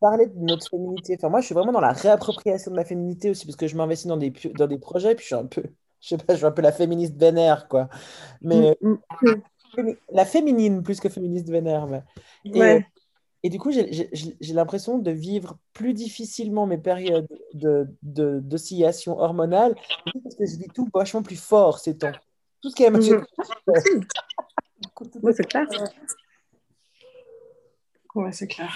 [0.00, 1.14] parler de notre féminité.
[1.18, 3.76] Enfin, moi, je suis vraiment dans la réappropriation de ma féminité aussi, parce que je
[3.76, 5.62] m'investis dans des, dans des projets, puis je suis un peu,
[6.00, 7.88] je sais pas, je suis un peu la féministe vénère, quoi.
[8.40, 9.36] Mais Mm, euh,
[9.76, 11.86] fémi- la féminine plus que féministe vénère.
[11.86, 12.02] mais-
[12.44, 12.76] Et, Ouais.
[12.76, 12.80] euh,
[13.44, 14.08] et du coup, j'ai
[14.54, 19.74] l'impression de vivre plus difficilement mes périodes de, de- d'oscillation hormonale,
[20.22, 22.12] parce que je vis tout vachement plus fort ces temps.
[22.60, 22.90] Tout ce qui est.
[25.22, 25.66] Ouais, c'est clair.
[28.14, 28.74] Ouais, c'est clair.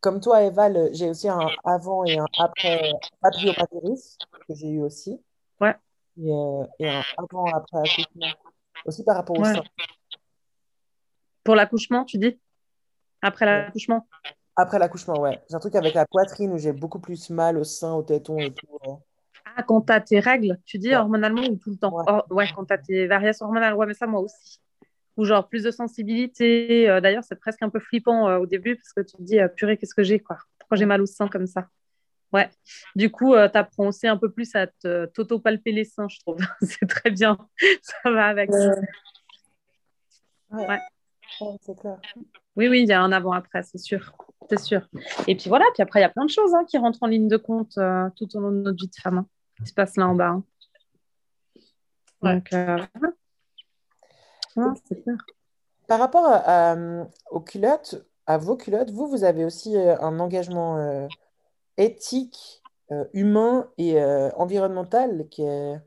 [0.00, 5.20] Comme toi, Eva, j'ai aussi un avant et un après papillomavirus que j'ai eu aussi.
[5.60, 5.74] Ouais.
[6.18, 8.32] Et, euh, et un avant-après accouchement.
[8.86, 9.52] Aussi par rapport au Ouais.
[9.54, 9.62] sein.
[11.44, 12.38] Pour l'accouchement, tu dis?
[13.22, 14.06] Après l'accouchement?
[14.56, 15.38] Après l'accouchement, ouais.
[15.48, 18.42] J'ai un truc avec la poitrine où j'ai beaucoup plus mal au sein, au téton
[18.42, 18.78] et tout.
[19.44, 20.96] Ah, quand tu as tes règles, tu dis Ouais.
[20.96, 21.92] hormonalement ou tout le temps?
[21.92, 22.22] Ouais.
[22.30, 23.74] Ouais, quand tu as tes variations hormonales.
[23.74, 24.60] Ouais, mais ça, moi aussi.
[25.20, 26.88] Ou genre plus de sensibilité.
[26.88, 29.38] Euh, D'ailleurs, c'est presque un peu flippant euh, au début parce que tu te dis,
[29.38, 30.38] euh, purée, qu'est-ce que j'ai, quoi?
[30.58, 31.68] Pourquoi j'ai mal au sein comme ça?
[32.32, 32.48] Ouais.
[32.96, 34.66] Du coup, tu apprends aussi un peu plus à
[35.12, 36.38] t'auto-palper les seins, je trouve.
[36.62, 37.36] c'est très bien.
[37.82, 38.48] Ça va avec.
[38.50, 38.66] Ouais.
[40.52, 40.66] Ouais.
[40.66, 40.80] Ouais.
[41.40, 41.98] Ouais, c'est clair.
[42.56, 44.12] Oui, oui, il y a un avant-après, c'est sûr.
[44.48, 44.88] C'est sûr.
[45.28, 47.08] Et puis voilà, puis après, il y a plein de choses hein, qui rentrent en
[47.08, 49.26] ligne de compte euh, tout au long de notre vie de femme, hein,
[49.58, 50.28] qui se passe là en bas.
[50.28, 50.44] hein.
[52.22, 52.34] Ouais.
[52.36, 52.54] Donc,
[54.86, 55.16] c'est clair.
[55.86, 56.76] Par rapport à- à,
[57.30, 61.08] aux culottes, à vos culottes, vous, vous avez aussi euh, un engagement euh,
[61.76, 65.80] éthique, euh, humain et euh, environnemental qui est,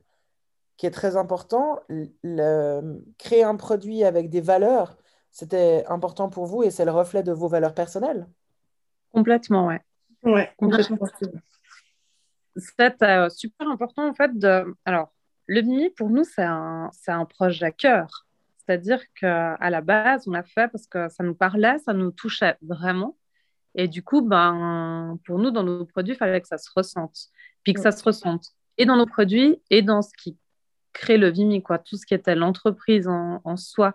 [0.78, 1.80] qui est très important.
[1.88, 4.98] Le- le- créer un produit avec des valeurs,
[5.32, 8.28] c'était important pour vous et c'est le reflet de vos valeurs personnelles?
[9.14, 9.82] Complètement, ouais.
[10.24, 10.98] Ouais, Complètement.
[12.56, 14.76] c'était super important en fait de.
[14.86, 15.12] Alors,
[15.48, 18.26] le Vimy, pour nous, c'est un, un projet à cœur.
[18.66, 22.56] C'est-à-dire qu'à la base, on l'a fait parce que ça nous parlait, ça nous touchait
[22.62, 23.18] vraiment.
[23.76, 27.18] Et du coup, ben, pour nous, dans nos produits, il fallait que ça se ressente.
[27.64, 30.38] Puis que ça se ressente et dans nos produits et dans ce qui
[30.94, 31.80] crée le Vimy, quoi.
[31.80, 33.94] Tout ce qui était l'entreprise en, en, soi.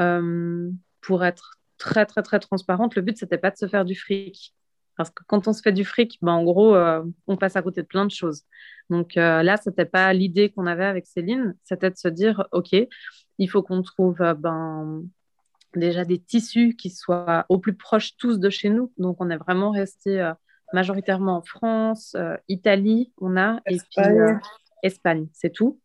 [0.00, 0.70] Euh,
[1.02, 4.54] pour être très, très, très transparente, le but, c'était pas de se faire du fric.
[4.96, 7.62] Parce que quand on se fait du fric, ben, en gros, euh, on passe à
[7.62, 8.42] côté de plein de choses.
[8.90, 12.46] Donc euh, là, ce n'était pas l'idée qu'on avait avec Céline, c'était de se dire,
[12.52, 12.74] OK,
[13.40, 15.02] il faut qu'on trouve euh, ben,
[15.74, 18.92] déjà des tissus qui soient au plus proche tous de chez nous.
[18.98, 20.32] Donc on est vraiment resté euh,
[20.72, 24.04] majoritairement en France, Italie, on a, et puis
[24.84, 25.80] Espagne, c'est tout.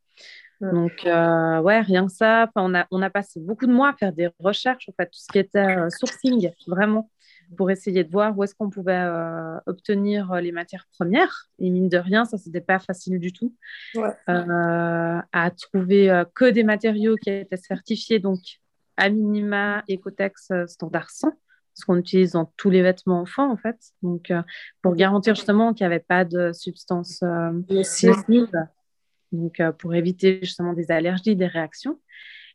[0.61, 2.51] Donc, ouais, rien que ça.
[2.55, 5.19] On a, on a passé beaucoup de mois à faire des recherches, en fait, tout
[5.19, 7.09] ce qui était sourcing, vraiment
[7.57, 11.49] pour essayer de voir où est-ce qu'on pouvait euh, obtenir euh, les matières premières.
[11.59, 13.53] Et mine de rien, ça, c'était pas facile du tout.
[13.95, 18.39] Euh, à trouver que des matériaux qui étaient certifiés, donc
[18.97, 21.31] à minima Ecotex standard 100,
[21.73, 23.77] ce qu'on utilise dans tous les vêtements enfants, en fait.
[24.01, 24.31] Donc,
[24.81, 27.21] pour garantir justement qu'il n'y avait pas de substances
[27.69, 28.51] nocives,
[29.31, 31.99] donc pour éviter justement des allergies, des réactions.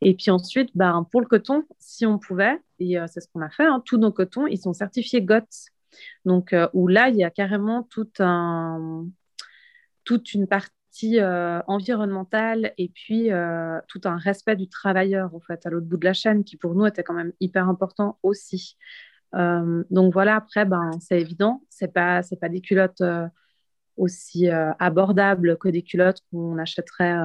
[0.01, 3.43] Et puis ensuite, ben, pour le coton, si on pouvait, et euh, c'est ce qu'on
[3.43, 5.71] a fait, hein, tous nos cotons, ils sont certifiés GOTS.
[6.25, 9.13] Donc, euh, où là, il y a carrément toute une
[10.47, 13.31] partie euh, environnementale et puis
[13.89, 16.75] tout un respect du travailleur, en fait, à l'autre bout de la chaîne, qui pour
[16.75, 18.77] nous était quand même hyper important aussi.
[19.33, 23.03] donc voilà, après, ben, c'est évident, c'est pas, c'est pas des culottes
[23.97, 27.17] aussi abordables que des culottes qu'on achèterait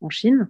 [0.00, 0.48] en Chine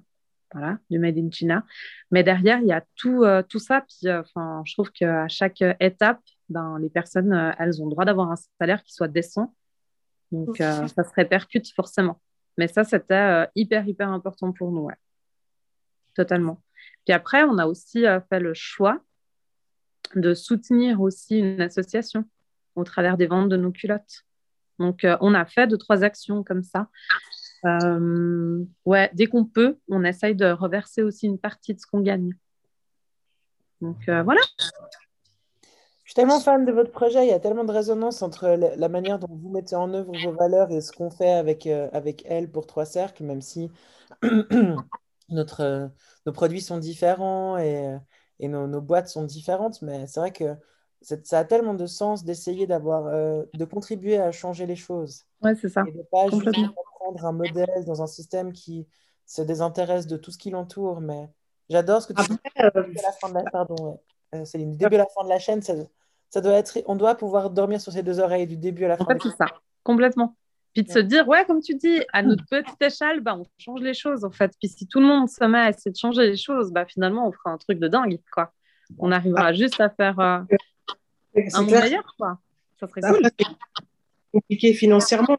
[0.53, 1.65] voilà, du Made in China.
[2.11, 3.83] Mais derrière, il y a tout, euh, tout ça.
[3.83, 4.23] Puis, euh,
[4.65, 8.37] je trouve qu'à chaque étape, ben, les personnes, euh, elles ont le droit d'avoir un
[8.61, 9.55] salaire qui soit décent.
[10.31, 12.21] Donc, ça se répercute forcément.
[12.57, 14.83] Mais ça, c'était hyper, hyper important pour nous.
[14.83, 14.97] Ouais.
[16.15, 16.63] Totalement.
[17.05, 19.01] Puis après, on a aussi fait le choix
[20.15, 22.25] de soutenir aussi une association
[22.77, 24.25] au travers des ventes de nos culottes.
[24.79, 26.89] Donc, on a fait deux, trois actions comme ça.
[27.65, 32.01] Euh, ouais, dès qu'on peut, on essaye de reverser aussi une partie de ce qu'on
[32.01, 32.33] gagne.
[33.81, 34.41] Donc euh, voilà.
[36.05, 37.25] Je suis tellement fan de votre projet.
[37.25, 40.33] Il y a tellement de résonance entre la, manière dont vous mettez en œuvre vos
[40.33, 43.71] valeurs et ce qu'on fait avec, euh, avec elle pour Trois Cercles, même si
[45.29, 45.91] notre,
[46.27, 47.97] nos produits sont différents et,
[48.41, 49.81] et nos, nos, boîtes sont différentes.
[49.83, 50.57] Mais c'est vrai que
[51.01, 55.25] ça a tellement de sens d'essayer d'avoir, de contribuer à changer les choses.
[55.41, 55.83] Ouais, c'est ça.
[55.87, 56.49] Et de pas juste
[57.03, 58.87] prendre un modèle dans un système qui
[59.27, 61.01] se désintéresse de tout ce qui l'entoure.
[61.01, 61.29] Mais
[61.69, 62.39] j'adore ce que tu dis.
[62.61, 63.43] Euh, la fin de la...
[63.51, 64.01] Pardon,
[64.35, 64.73] euh, Céline.
[64.73, 65.75] Du début à la fin de la chaîne, ça,
[66.31, 66.79] ça, doit être...
[66.87, 69.05] on doit pouvoir dormir sur ses deux oreilles du début à la fin.
[69.05, 69.47] En fait, c'est ça,
[69.83, 70.37] complètement.
[70.75, 73.81] Puis de se dire, ouais, comme tu dis, à notre petite échelle, bah, on change
[73.81, 74.53] les choses, en fait.
[74.59, 77.29] Puis si tout le monde se met à essayer de changer les choses, bah, finalement,
[77.29, 78.53] on fera un truc de dingue, quoi.
[78.99, 79.53] On arrivera ah.
[79.53, 80.41] juste à faire euh,
[81.37, 82.39] un monde meilleur, quoi.
[82.81, 83.23] Ça serait cool.
[84.33, 85.37] compliqué financièrement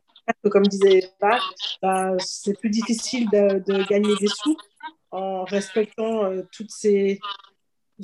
[0.50, 1.40] comme disait Eva,
[1.82, 4.58] bah, c'est plus difficile de, gagner des sous
[5.12, 7.20] en respectant euh, toutes ces,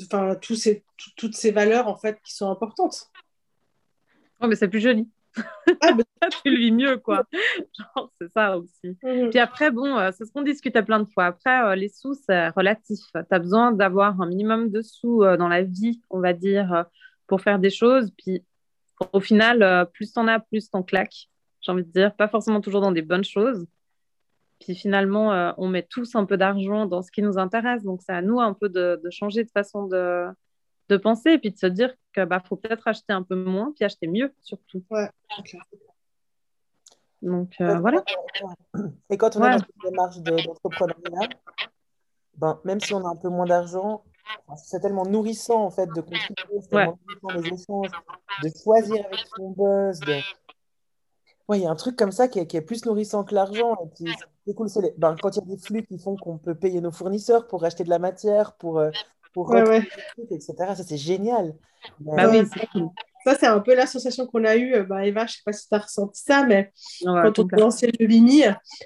[0.03, 0.83] enfin, tous ces,
[1.17, 3.09] toutes ces valeurs en fait qui sont importantes.
[4.41, 5.09] Oh, mais c'est plus joli.
[5.81, 5.93] Ah,
[6.43, 7.23] tu le vis mieux, quoi.
[8.19, 8.97] c'est ça aussi.
[9.03, 9.29] Mhm.
[9.29, 11.25] Puis après, bon, euh, c'est ce qu'on discutait plein de fois.
[11.25, 12.99] Après, euh, les sous, c'est relatif.
[13.13, 16.85] Tu as besoin d'avoir un minimum de sous dans la vie, on va dire,
[17.27, 18.11] pour faire des choses.
[18.17, 18.43] Puis
[19.13, 21.29] au final, plus tu en as, plus t'en claques
[21.69, 23.67] j'ai envie de dire, pas forcément toujours dans des bonnes choses.
[24.59, 27.83] Puis finalement, euh, on met tous un peu d'argent dans ce qui nous intéresse.
[27.83, 30.25] Donc, c'est à nous un peu de, changer de façon de,
[30.89, 33.71] de, penser et puis de se dire qu'il bah, faut peut-être acheter un peu moins
[33.75, 34.83] puis acheter mieux surtout.
[34.89, 35.09] Ouais,
[37.21, 38.03] Donc, euh, voilà.
[39.09, 41.29] Et quand on est dans une démarche d'entrepreneuriat,
[42.35, 44.03] ben, même si on a un peu moins d'argent,
[44.57, 48.01] c'est tellement nourrissant en fait de contribuer, c'est tellement nourrissant les échanges,
[48.43, 50.19] de choisir avec son buzz, de,
[51.57, 53.75] il y a un truc comme ça qui est, plus nourrissant que l'argent.
[54.97, 57.63] Ben, quand il y a des flux qui font qu'on peut payer nos fournisseurs pour
[57.63, 58.89] acheter de la matière, pour, euh,
[59.33, 60.53] pour etc.
[60.57, 61.55] Ça, c'est génial.
[61.99, 62.41] Bah oui,
[63.25, 64.83] ça, c'est un peu l'association qu'on a eue.
[64.83, 66.71] Bah, Eva, je ne sais pas si tu as ressenti ça, mais
[67.03, 68.43] quand on lançait le Vimy,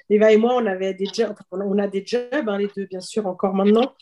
[0.09, 3.01] Eva et moi, on avait des jobs, on a des jobs, hein, les deux, bien
[3.01, 3.93] sûr, encore maintenant.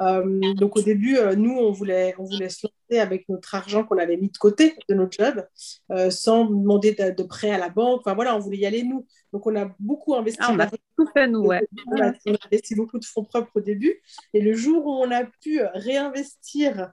[0.00, 3.84] Euh, donc au début, euh, nous, on voulait, on voulait se lancer avec notre argent
[3.84, 5.44] qu'on avait mis de côté de notre job,
[5.90, 8.00] euh, sans demander de, prêt à la banque.
[8.00, 9.06] Enfin voilà, on voulait y aller nous.
[9.32, 10.38] Donc on a beaucoup investi.
[10.42, 11.66] Ah, on a tout fait nous, ouais.
[11.88, 12.12] On a,
[12.46, 14.00] investi beaucoup de fonds propres au début.
[14.32, 16.92] Et le jour où on a pu réinvestir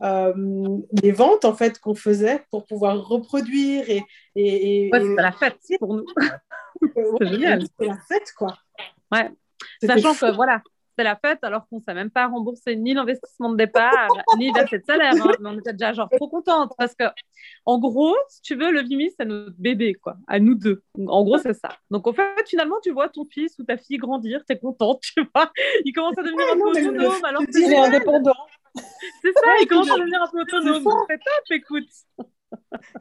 [0.00, 4.02] les ventes en fait qu'on faisait pour pouvoir reproduire et,
[4.34, 6.04] et, ouais, la fête pour nous.
[7.20, 7.64] c'est génial.
[7.78, 8.58] C'est la fête, quoi.
[9.12, 9.30] Ouais.
[9.82, 10.62] Sachant que, voilà,
[10.96, 14.52] c'est la fête alors qu'on ne s'est même pas remboursé ni l'investissement de départ, ni
[14.52, 15.14] versé de salaire.
[15.14, 15.32] Hein.
[15.40, 17.04] Mais on était déjà genre trop contente parce que,
[17.66, 20.82] en gros, si tu veux, le Vimy, c'est notre bébé, quoi, à nous deux.
[21.06, 21.68] En gros, c'est ça.
[21.90, 25.00] Donc, en fait, finalement, tu vois ton fils ou ta fille grandir, tu es contente,
[25.02, 25.50] tu vois.
[25.84, 27.24] Il commence à devenir un peu autonome.
[27.24, 28.36] Alors Il est indépendant.
[29.22, 30.82] C'est ça, il commence à devenir un peu autonome.
[31.08, 31.88] C'est top, écoute.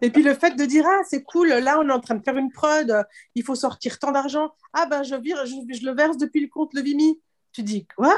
[0.02, 2.24] Et puis le fait de dire ah c'est cool, là on est en train de
[2.24, 4.52] faire une prod, il faut sortir tant d'argent.
[4.74, 7.20] Ah ben je vire, je, je, le verse depuis le compte Levimi.
[7.54, 8.18] Tu dis quoi?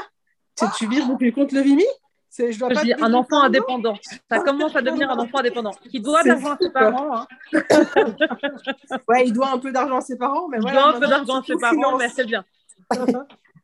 [0.56, 1.84] Tu- Tu vires depuis le compte Levimi
[2.30, 3.96] C'est je dois Je pas dis un enfant indépendant.
[4.30, 7.16] Ça commence à devenir un enfant indépendant qui doit d'argent à ses parents.
[7.18, 7.26] Hein.
[9.08, 10.80] Ouais, il doit un peu d'argent à ses parents, mais Il voilà.
[10.82, 11.98] doit un peu d'argent à ses parents, finance.
[12.00, 12.44] mais c'est bien.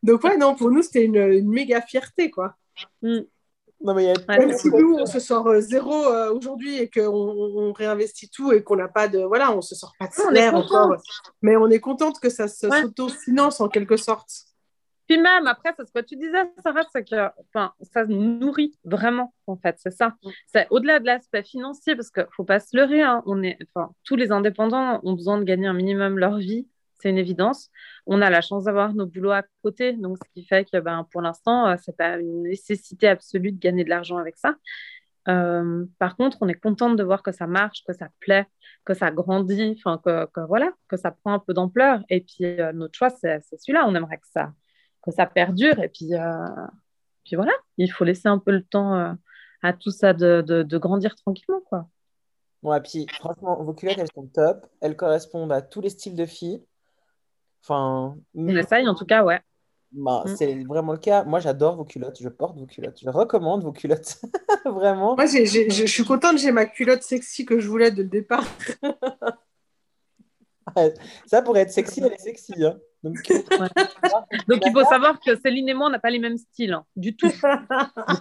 [0.02, 2.54] Donc ouais, non, pour nous c'était une, une méga fierté quoi.
[3.02, 6.32] Non, mais il y a Ouais, Même si nous on se sort euh, zéro euh,
[6.32, 9.92] aujourd'hui et qu'on on réinvestit tout et qu'on n'a pas de voilà, on se sort
[9.98, 10.96] pas de salaire encore,
[11.42, 12.82] mais on est contente que ça Ouais.
[12.82, 14.30] s'auto-finance en quelque sorte.
[15.12, 19.34] Puis même, après, c'est ce que tu disais, Sarah, c'est que enfin, ça nourrit vraiment,
[19.46, 20.16] en fait, c'est ça.
[20.46, 23.58] C'est au-delà de l'aspect financier, parce qu'il ne faut pas se leurrer, hein, on est,
[23.74, 26.66] enfin, tous les indépendants ont besoin de gagner un minimum leur vie,
[26.98, 27.68] c'est une évidence.
[28.06, 31.06] On a la chance d'avoir nos boulots à côté, donc ce qui fait que ben,
[31.12, 34.54] pour l'instant, euh, ce n'est pas une nécessité absolue de gagner de l'argent avec ça.
[35.28, 38.46] Euh, par contre, on est contente de voir que ça marche, que ça plaît,
[38.86, 42.02] que ça grandit, enfin que, que voilà, que ça prend un peu d'ampleur.
[42.08, 43.84] Et puis euh, notre choix, c'est celui-là.
[43.86, 44.52] On aimerait que ça,
[45.02, 45.78] que ça perdure.
[45.80, 46.46] Et puis, euh,
[47.24, 49.12] puis voilà, il faut laisser un peu le temps euh,
[49.62, 51.88] à tout ça de, de, de grandir tranquillement, quoi.
[52.62, 54.66] Ouais, puis franchement, vos culottes, elles sont top.
[54.80, 56.62] Elles correspondent à tous les styles de filles.
[57.64, 59.40] Enfin, On essaye, en tout cas, ouais.
[59.92, 60.36] bah, Mm.
[60.36, 61.24] c'est vraiment le cas.
[61.24, 62.18] Moi, j'adore vos culottes.
[62.20, 62.98] Je porte vos culottes.
[63.02, 64.20] Je recommande vos culottes.
[64.64, 65.16] Vraiment.
[65.16, 68.44] Moi je suis contente, j'ai ma culotte sexy que je voulais dès le départ.
[71.26, 72.52] Ça, pour être sexy, elle est sexy.
[72.64, 72.76] hein.
[73.02, 73.16] Donc,
[74.48, 76.84] Donc il faut savoir que Céline et moi, on n'a pas les mêmes styles, hein,
[76.96, 77.30] du tout.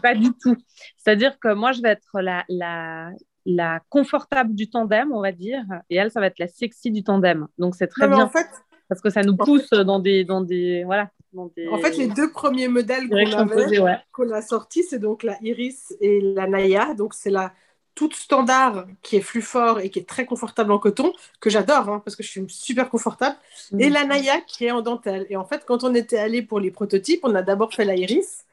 [0.02, 0.56] Pas du tout.
[0.98, 3.12] C'est-à-dire que moi, je vais être la, la,
[3.46, 7.04] la confortable du tandem, on va dire, et elle, ça va être la sexy du
[7.04, 7.48] tandem.
[7.58, 8.48] Donc c'est très Non, bien en fait,
[8.90, 12.08] parce que ça nous pousse dans des, dans des, voilà, dans des en fait, les
[12.08, 13.98] deux premiers modèles qu'on ouais.
[14.12, 16.94] qu'on a sortis, c'est donc la Iris et la Naya.
[16.96, 17.54] Donc, c'est la
[18.02, 21.88] toute standard qui est flux fort et qui est très confortable en coton, que j'adore
[21.90, 23.38] hein, parce que je suis super confortable.
[23.78, 23.94] Et Mm.
[23.98, 25.26] la Naya qui est en dentelle.
[25.30, 27.96] Et en fait, quand on était allé pour les prototypes, on a d'abord fait la
[27.96, 28.46] Iris.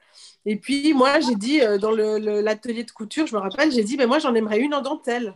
[0.45, 3.97] Et puis, moi, j'ai dit, euh, dans l'atelier de couture, je me rappelle, j'ai dit,
[3.97, 5.35] mais moi, j'en aimerais une en dentelle.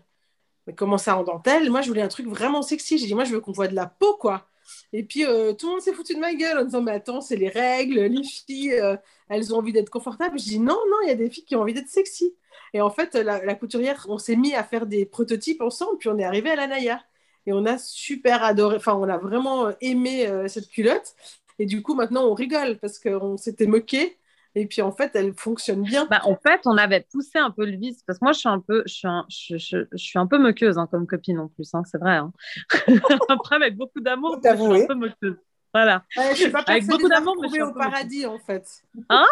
[0.68, 1.70] Mais comment ça en dentelle?
[1.70, 2.98] Moi, je voulais un truc vraiment sexy.
[2.98, 4.48] J'ai dit, moi, je veux qu'on voit de la peau, quoi.
[4.94, 7.22] Et puis, euh, tout le monde s'est foutu de ma gueule en disant, mais attends,
[7.22, 8.96] c'est les règles, les filles, euh,
[9.30, 10.40] elles ont envie d'être confortables.
[10.40, 12.34] Je dis, non, non, il y a des filles qui ont envie d'être sexy.
[12.74, 16.10] Et en fait, la, la couturière, on s'est mis à faire des prototypes ensemble, puis
[16.10, 17.02] on est arrivé à la Naya.
[17.46, 21.14] Et on a super adoré, enfin, on a vraiment aimé euh, cette culotte.
[21.60, 24.18] Et du coup, maintenant, on rigole parce qu'on s'était moqué.
[24.56, 26.06] Et puis, en fait, elle fonctionne bien.
[26.10, 28.50] Bah, en fait, on avait poussé un peu le vice parce que moi, je suis
[28.50, 31.40] un peu, je suis un, je, je- je suis un peu moqueuse hein, comme copine
[31.40, 32.14] en plus, hein, c'est vrai.
[32.18, 32.32] hein.
[33.30, 35.38] Après, avec beaucoup d'amour, je suis un peu moqueuse.
[35.74, 36.04] Voilà.
[36.16, 38.84] Ouais, je pas Avec beaucoup d'amour, mais je suis au paradis, en fait.
[39.10, 39.26] Hein?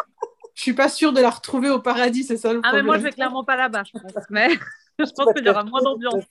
[0.55, 2.97] Je suis pas sûre de la retrouver au paradis, c'est ça le Ah, mais moi,
[2.97, 4.25] je vais clairement pas là-bas, je pense.
[4.29, 4.49] Mais
[4.99, 6.25] je pense qu'il y aura moins d'ambiance.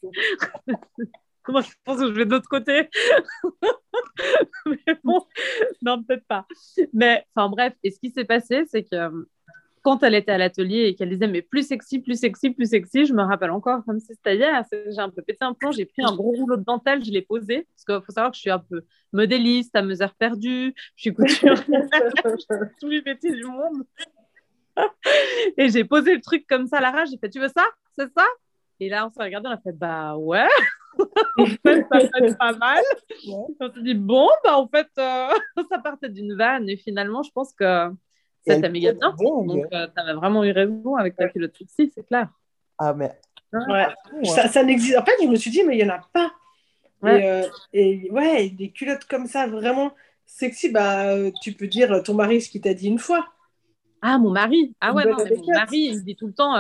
[1.49, 2.89] Moi, je pense que je vais de l'autre côté.
[4.67, 5.27] mais bon,
[5.83, 6.47] non, peut-être pas.
[6.93, 9.25] Mais enfin, bref, et ce qui s'est passé, c'est que euh,
[9.83, 13.07] quand elle était à l'atelier et qu'elle disait mais plus sexy, plus sexy, plus sexy,
[13.07, 14.65] je me rappelle encore comme si c'était hier.
[14.73, 17.23] J'ai un peu pété un plomb, j'ai pris un gros rouleau de dentelle, je l'ai
[17.23, 17.67] posé.
[17.75, 21.15] Parce qu'il faut savoir que je suis un peu modéliste, à mesure perdue, je suis
[21.15, 21.65] couturière,
[22.81, 23.85] tous les métiers du monde.
[25.57, 27.65] et j'ai posé le truc comme ça à la rage, j'ai fait tu veux ça?
[27.99, 28.27] C'est ça?
[28.81, 30.49] Et là, on s'est regardé, on a fait bah ouais.
[31.39, 32.83] en fait, ça être pas mal.
[33.29, 35.29] On s'est dit, bon, bah, en fait, euh,
[35.71, 36.69] ça partait d'une vanne.
[36.69, 37.91] Et finalement, je pense que
[38.47, 39.15] ça Elle t'a méga bien.
[39.19, 42.29] Donc, euh, tu avais vraiment eu raison avec ta culotte sexy, c'est clair.
[42.79, 43.13] Ah, mais.
[43.53, 43.87] Ouais.
[44.25, 44.97] Ça, ça n'existe.
[44.97, 46.33] En fait, je me suis dit, mais il y en a pas.
[47.03, 47.21] Ouais.
[47.21, 49.93] Et, euh, et ouais, des culottes comme ça, vraiment
[50.27, 53.27] sexy, bah, euh, tu peux dire ton mari ce qu'il t'a dit une fois.
[54.03, 54.75] Ah, mon mari.
[54.81, 56.55] Ah ouais, non, mais mon mari, il me dit tout le temps.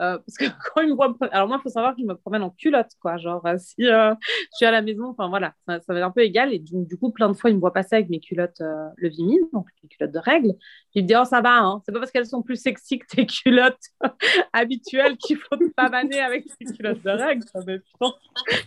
[0.00, 1.14] Euh, parce que quand il me voit.
[1.32, 3.16] Alors, moi, il faut savoir que je me promène en culotte, quoi.
[3.16, 6.06] Genre, euh, si euh, je suis à la maison, enfin voilà, ça, ça va être
[6.06, 6.52] un peu égal.
[6.52, 8.88] Et du, du coup, plein de fois, il me voit passer avec mes culottes euh,
[8.96, 10.54] le Vimy, donc les culottes de règles.
[10.94, 11.82] Il me dit, oh, ça va, hein.
[11.84, 13.88] C'est pas parce qu'elles sont plus sexy que tes culottes
[14.52, 17.44] habituelles qu'il faut te pavaner avec tes culottes de règles.
[17.44, 18.12] Être putain.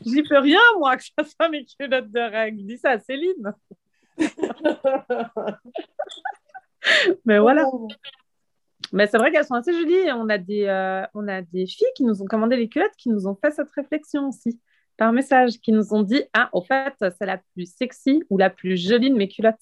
[0.06, 2.65] J'y peux rien, moi, que ça soit mes culottes de règles.
[2.65, 3.54] Dis ça à Céline.
[7.26, 7.65] Mais voilà.
[8.92, 10.12] Mais c'est vrai qu'elles sont assez jolies.
[10.14, 13.10] On a, des, euh, on a des filles qui nous ont commandé les culottes qui
[13.10, 14.60] nous ont fait cette réflexion aussi.
[14.98, 18.50] par message qui nous ont dit Ah, au fait, c'est la plus sexy ou la
[18.50, 19.56] plus jolie de mes culottes.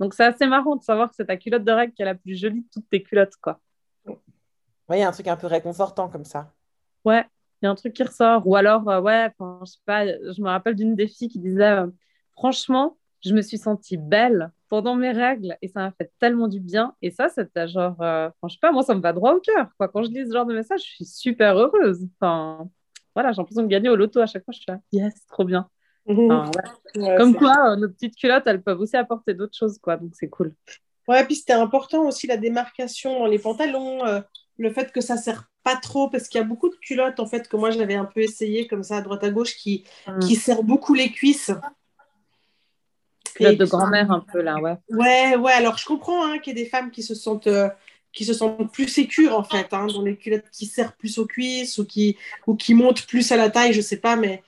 [0.00, 2.14] Donc, c'est assez marrant de savoir que c'est ta culotte de règle qui est la
[2.14, 3.60] plus jolie de toutes tes culottes, quoi.
[4.06, 6.52] Oui, il y a un truc un peu réconfortant comme ça.
[7.04, 7.24] Ouais,
[7.62, 8.46] il y a un truc qui ressort.
[8.46, 11.64] Ou alors, euh, ouais, je sais pas, je me rappelle d'une des filles qui disait
[11.64, 11.86] euh,
[12.32, 16.60] Franchement, je me suis sentie belle pendant mes règles et ça m'a fait tellement du
[16.60, 16.94] bien.
[17.02, 19.68] Et ça, c'était genre, euh, je sais pas, moi, ça me va droit au cœur.
[19.78, 19.88] Quoi.
[19.88, 22.06] Quand je lis ce genre de message, je suis super heureuse.
[22.20, 22.68] Enfin,
[23.14, 24.52] voilà, j'ai l'impression de gagner au loto à chaque fois.
[24.52, 25.68] Je suis là, yes, trop bien.
[26.06, 26.50] Enfin,
[26.96, 27.16] ouais.
[27.16, 29.96] Comme quoi, euh, nos petites culottes, elles peuvent aussi apporter d'autres choses, quoi.
[29.96, 30.54] Donc, c'est cool.
[31.08, 34.20] Ouais, puis c'était important aussi la démarcation dans les pantalons, euh,
[34.58, 37.26] le fait que ça sert pas trop, parce qu'il y a beaucoup de culottes, en
[37.26, 40.18] fait, que moi, j'avais un peu essayé comme ça, à droite à gauche, qui, Mm.
[40.20, 41.52] qui serrent beaucoup les cuisses.
[43.40, 44.76] De grand-mère, un peu, là, ouais.
[44.90, 47.68] Ouais, ouais, alors je comprends hein, qu'il y ait des femmes qui se sentent, euh,
[48.12, 51.26] qui se sentent plus sécures en fait, hein, dans les culottes qui serrent plus aux
[51.26, 52.16] cuisses ou qui,
[52.46, 54.42] ou qui montent plus à la taille, je sais pas, mais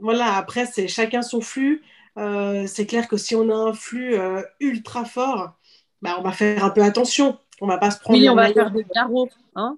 [0.00, 1.82] voilà, après c'est chacun son flux.
[2.16, 5.52] Euh, c'est clair que si on a un flux euh, ultra fort,
[6.00, 7.38] bah, on va faire un peu attention.
[7.60, 9.76] On va pas se prendre Oui, on va faire des garrots, hein.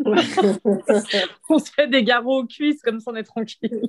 [1.48, 3.88] on se fait des garrots aux cuisses, comme ça, on est tranquille.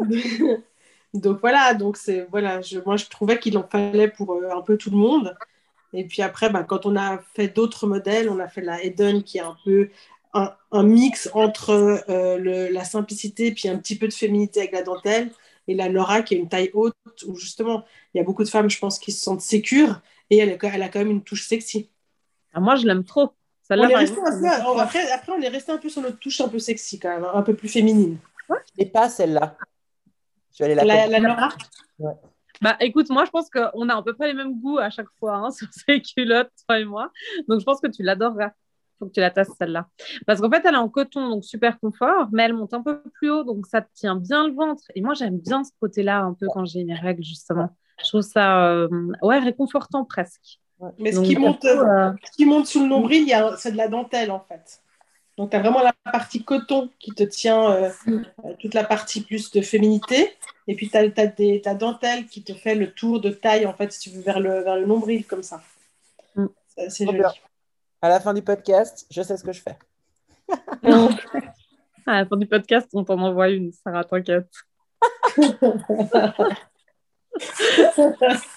[1.14, 4.62] Donc voilà, donc c'est voilà, je, moi je trouvais qu'il en fallait pour euh, un
[4.62, 5.36] peu tout le monde.
[5.94, 9.22] Et puis après, bah, quand on a fait d'autres modèles, on a fait la Eden
[9.22, 9.90] qui est un peu
[10.34, 11.70] un, un mix entre
[12.08, 15.30] euh, le- la simplicité puis un petit peu de féminité avec la dentelle,
[15.68, 16.94] et la Laura qui est une taille haute
[17.26, 20.38] où justement il y a beaucoup de femmes, je pense, qui se sentent sécures et
[20.38, 21.90] elle, a quand même une touche sexy.
[22.54, 23.32] Ah, moi, je l'aime trop.
[23.76, 26.48] On est resté peu- après, après, on est resté un peu sur notre touche un
[26.48, 28.18] peu sexy quand même, un peu plus féminine.
[28.78, 29.56] Et pas celle-là.
[30.54, 31.48] Je vais aller la La,
[32.60, 35.08] Bah écoute, moi je pense qu'on a à peu près les mêmes goûts à chaque
[35.18, 37.10] fois hein, sur ces culottes, toi et moi.
[37.48, 38.50] Donc je pense que tu l'adoreras.
[38.98, 39.88] Faut que tu la tasses celle-là.
[40.28, 43.02] Parce qu'en fait, elle est en coton, donc super confort, mais elle monte un peu
[43.14, 44.84] plus haut, donc ça tient bien le ventre.
[44.94, 47.70] Et moi j'aime bien ce côté-là un peu quand j'ai mes règles, justement.
[48.02, 48.88] Je trouve ça euh,
[49.22, 50.60] ouais, réconfortant presque.
[50.98, 53.56] Mais ce qui, monte, coup, euh, ce qui monte sous le nombril, il y a-
[53.56, 54.80] c'est de la dentelle en fait.
[55.38, 59.22] Donc tu as vraiment la partie coton qui te tient euh, euh, toute la partie
[59.22, 60.36] plus de féminité.
[60.68, 63.92] Et puis tu as, ta dentelle qui te fait le tour de taille en fait,
[63.92, 65.62] si tu veux, vers le, vers le nombril comme ça.
[66.36, 66.46] Mm.
[66.88, 67.18] C'est joli.
[67.18, 67.32] bien.
[68.02, 69.78] À la fin du podcast, je sais ce que je fais.
[72.06, 74.48] à la fin du podcast, on t'en envoie une, Sarah, t'inquiète.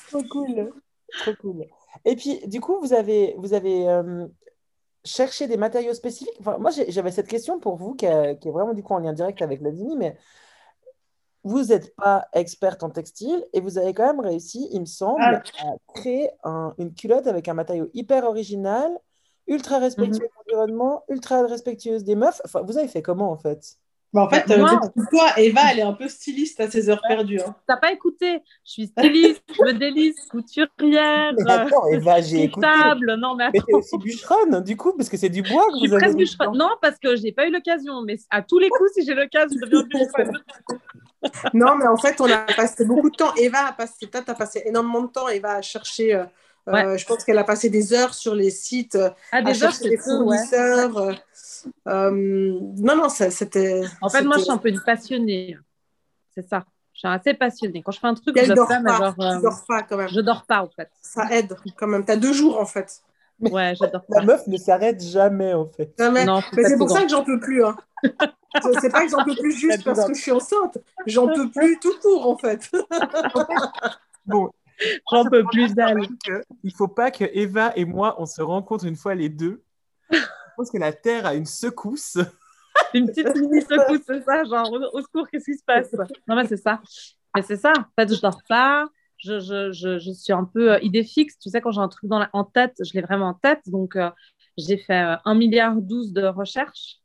[0.10, 0.74] Trop cool.
[1.20, 1.66] Trop cool.
[2.04, 4.28] Et puis, du coup, vous avez, vous avez euh,
[5.06, 6.36] cherché des matériaux spécifiques?
[6.39, 9.00] Enfin, moi, j'avais cette question pour vous qui, est- qui est vraiment du coup en
[9.00, 10.18] lien direct avec la mais
[11.44, 15.22] vous n'êtes pas experte en textile et vous avez quand même réussi, il me semble,
[15.22, 15.41] Ah.
[15.62, 18.91] à créer un- une culotte avec un matériau hyper original,
[19.48, 22.41] ultra respectueux de l'environnement, ultra respectueuse des meufs.
[22.46, 23.78] Enfin, vous avez fait comment en fait?
[24.15, 24.80] Bah, en fait, Bah, euh, moi-
[25.12, 27.41] toi, Eva, elle est un peu styliste à ses heures perdues.
[27.41, 27.54] hein.
[27.67, 32.65] T'as pas écouté Je suis styliste, modéliste, couturière, Mais attends, Eva, j'ai écouté.
[33.17, 35.78] Non, mais Mais t'es aussi bûcheronne, du coup, parce que c'est du bois que Je
[35.80, 36.58] suis vous avez presque mis bûcheronne.
[36.58, 39.49] Non, parce que j'ai pas eu l'occasion, mais à tous les coups, si j'ai l'occasion,
[39.62, 40.32] je deviens bûcheronne.
[41.54, 43.34] Non, mais en fait, on a passé beaucoup de temps.
[43.36, 45.28] Eva a passé, toi, t'as passé énormément de temps.
[45.28, 46.23] Eva a cherché, euh,
[46.67, 46.97] euh, Ouais.
[46.97, 49.89] je pense qu'elle a passé des heures sur les sites, euh, Ah, à déjà, chercher
[49.89, 50.38] des c'est peu, ouais.
[51.88, 53.82] Euh, non, non, c'était.
[54.02, 55.58] En fait, moi, je suis un peu une passionnée.
[56.34, 56.65] C'est ça.
[56.94, 57.82] Je suis assez passionnée.
[57.84, 58.98] Quand je fais un truc, Elle je mais pas.
[58.98, 60.08] genre, euh, Tu dors pas quand même.
[60.10, 60.89] je dors pas, en fait.
[61.02, 62.06] Ça aide quand même.
[62.06, 63.02] T'as deux jours en fait.
[63.39, 65.94] Ouais, je dors La meuf ne s'arrête jamais, en fait.
[66.00, 66.24] Jamais.
[66.24, 67.65] Non, Mais c'est pour ça que j'en peux plus.
[67.65, 67.76] Hein.
[68.04, 70.78] C'est- c'est pas que j'en peux plus juste parce que je suis enceinte.
[71.06, 72.72] J'en peux plus tout court en fait.
[74.26, 74.50] Bon,
[75.12, 75.98] J'en peux plus d'elle.
[76.63, 79.63] il faut pas que Eva et moi, on se rencontre une fois les deux.
[80.56, 82.18] Je pense que la Terre a une secousse.
[82.94, 85.94] Une petite mini secousse, c'est ça, genre au, secours, qu'est-ce qui se passe?
[86.28, 86.82] Non, mais c'est ça.
[87.34, 87.72] Mais c'est ça.
[87.78, 88.88] En fait, je dors pas.
[89.18, 91.38] Je, je, je, je suis un peu euh, idée fixe.
[91.39, 93.62] Tu sais, quand j'ai un truc dans la, en tête, je l'ai vraiment en tête.
[93.68, 94.10] Donc, euh,
[94.58, 96.98] j'ai fait euh, 1 milliard 12 de recherches.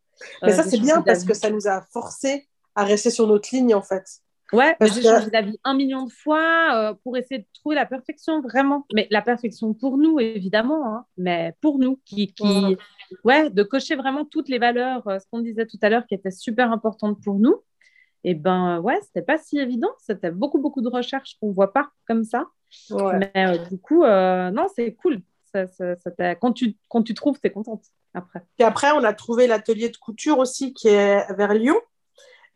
[0.42, 3.48] Mais Euh, ça, c'est bien parce que ça nous a forcé à rester sur notre
[3.52, 4.04] ligne en fait.
[4.52, 8.40] Ouais, j'ai changé d'avis un million de fois euh, pour essayer de trouver la perfection,
[8.40, 8.86] vraiment.
[8.92, 12.76] Mais la perfection pour nous, évidemment, hein, mais pour nous, qui, qui...
[13.24, 16.14] Ouais, de cocher vraiment toutes les valeurs, euh, ce qu'on disait tout à l'heure, qui
[16.14, 17.62] étaient super importantes pour nous.
[18.24, 19.90] Et ben ouais, c'était pas si évident.
[19.98, 22.46] C'était beaucoup, beaucoup de recherches qu'on voit pas comme ça.
[22.90, 23.18] Ouais.
[23.18, 25.20] Mais euh, du coup, euh, non, c'est cool.
[25.52, 27.82] Ça, ça- quand, tu, quand tu trouves, t'es contente
[28.14, 28.42] après.
[28.56, 31.76] Puis après, on a trouvé l'atelier de couture aussi qui est vers Lyon.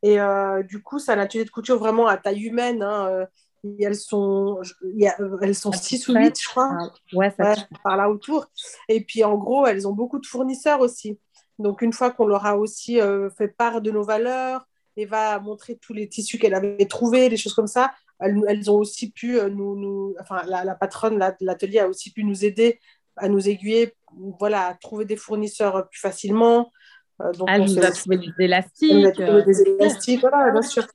[0.05, 2.83] Et euh, du coup, c'est un atelier de couture vraiment à taille humaine.
[2.83, 3.09] hein.
[3.09, 3.27] Euh,
[3.65, 4.61] et elles sont,
[4.95, 6.69] y a- elles sont 6 ou 8, je crois.
[7.15, 8.47] Ouais, ça Ouais, par là autour.
[8.91, 11.19] Et puis en gros, elles ont beaucoup de fournisseurs aussi.
[11.59, 15.41] Donc une fois qu'on leur a aussi euh, fait part de nos valeurs Eva a
[15.41, 17.93] montré tous les tissus qu'elle avait trouvés, des choses comme ça.
[18.21, 22.45] Elles, ont aussi pu nous, nous enfin, la, patronne de l'atelier a aussi pu nous
[22.45, 22.79] aider
[23.17, 23.95] à nous aiguiller,
[24.39, 26.71] voilà, à trouver des fournisseurs plus facilement.
[27.19, 29.17] Donc elle nous a trouvé des élastiques.
[29.17, 30.87] des élastiques, voilà, bien sûr.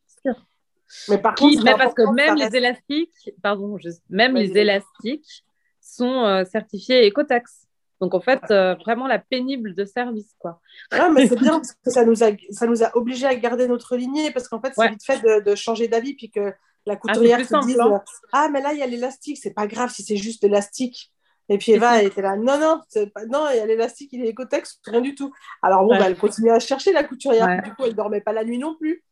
[1.08, 3.78] Mais par contre, parce que même les élastiques, pardon,
[4.10, 5.44] même les élastiques
[5.82, 7.68] sont euh, certifiés Ecotax.
[8.02, 10.62] Donc en fait, euh, vraiment la pénible de service, quoi.
[10.92, 13.68] Ah, mais c'est bien parce que ça nous a, ça nous a obligés à garder
[13.68, 16.54] notre lignée parce qu'en fait, c'est vite fait de, de changer d'avis puis que
[16.86, 18.02] la ah, couturière se dise hein.
[18.32, 21.12] ah mais là il y a l'élastique, c'est pas grave si c'est juste l'élastique.
[21.50, 22.82] Et puis Eva elle était là non non
[23.14, 23.26] pas...
[23.26, 25.34] non il y a l'élastique, il est Ecotex, rien du tout.
[25.62, 27.62] Alors bon, bah, elle continuait à chercher la couturière.
[27.64, 29.04] Du coup, elle dormait pas la nuit non plus.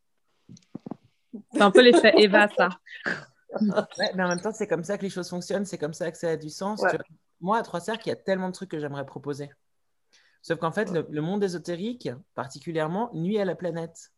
[1.53, 2.69] C'est un peu l'effet Eva, ça.
[4.15, 6.17] mais en même temps, c'est comme ça que les choses fonctionnent, c'est comme ça que
[6.17, 6.83] ça a du sens.
[7.41, 9.49] Moi, à Trois Cercles, il y a tellement de trucs que j'aimerais proposer.
[10.41, 14.11] Sauf qu'en fait, le, monde ésotérique, particulièrement, nuit à la planète.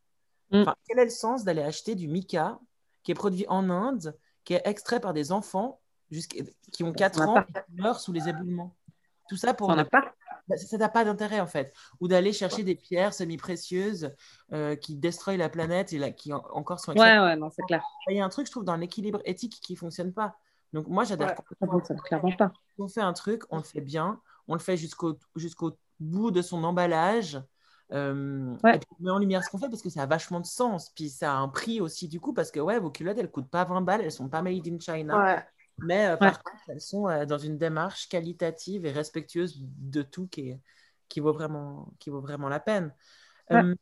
[0.52, 0.64] Mm.
[0.88, 2.60] quel est le sens d'aller acheter du mica
[3.04, 5.80] qui est produit en Inde, qui est extrait par des enfants
[6.72, 8.76] qui ont 4 ans et qui meurent sous les éboulements
[9.30, 9.70] Tout ça pour.
[9.70, 10.14] On pas.
[10.50, 11.74] Bah, ça n'a pas d'intérêt en fait.
[12.00, 14.16] Ou d'aller chercher des pierres semi-précieuses
[14.52, 16.94] euh, qui destroient la planète et qui encore sont.
[16.94, 17.84] Ouais, ouais, non, c'est clair.
[18.10, 20.36] Il y a un truc, je trouve, dans l'équilibre éthique qui ne fonctionne pas.
[20.74, 21.36] Donc moi, j'adhère
[22.08, 22.52] clairement pas.
[22.80, 26.42] On fait un truc, on le fait bien, on le fait jusqu'au jusqu'au bout de
[26.42, 27.42] son emballage.
[27.92, 30.40] Euh, et puis on met en lumière ce qu'on fait parce que ça a vachement
[30.40, 30.92] de sens.
[30.92, 33.50] Puis ça a un prix aussi du coup parce que ouais, vos culottes, elles coûtent
[33.50, 35.18] pas 20 balles, elles sont pas made in China.
[35.18, 35.44] Ouais.
[35.84, 40.28] Mais euh, par contre, elles sont euh, dans une démarche qualitative et respectueuse de tout
[40.28, 40.56] qui,
[41.08, 42.94] qui, vaut, vraiment, qui vaut vraiment la peine.
[43.52, 43.76] Euh,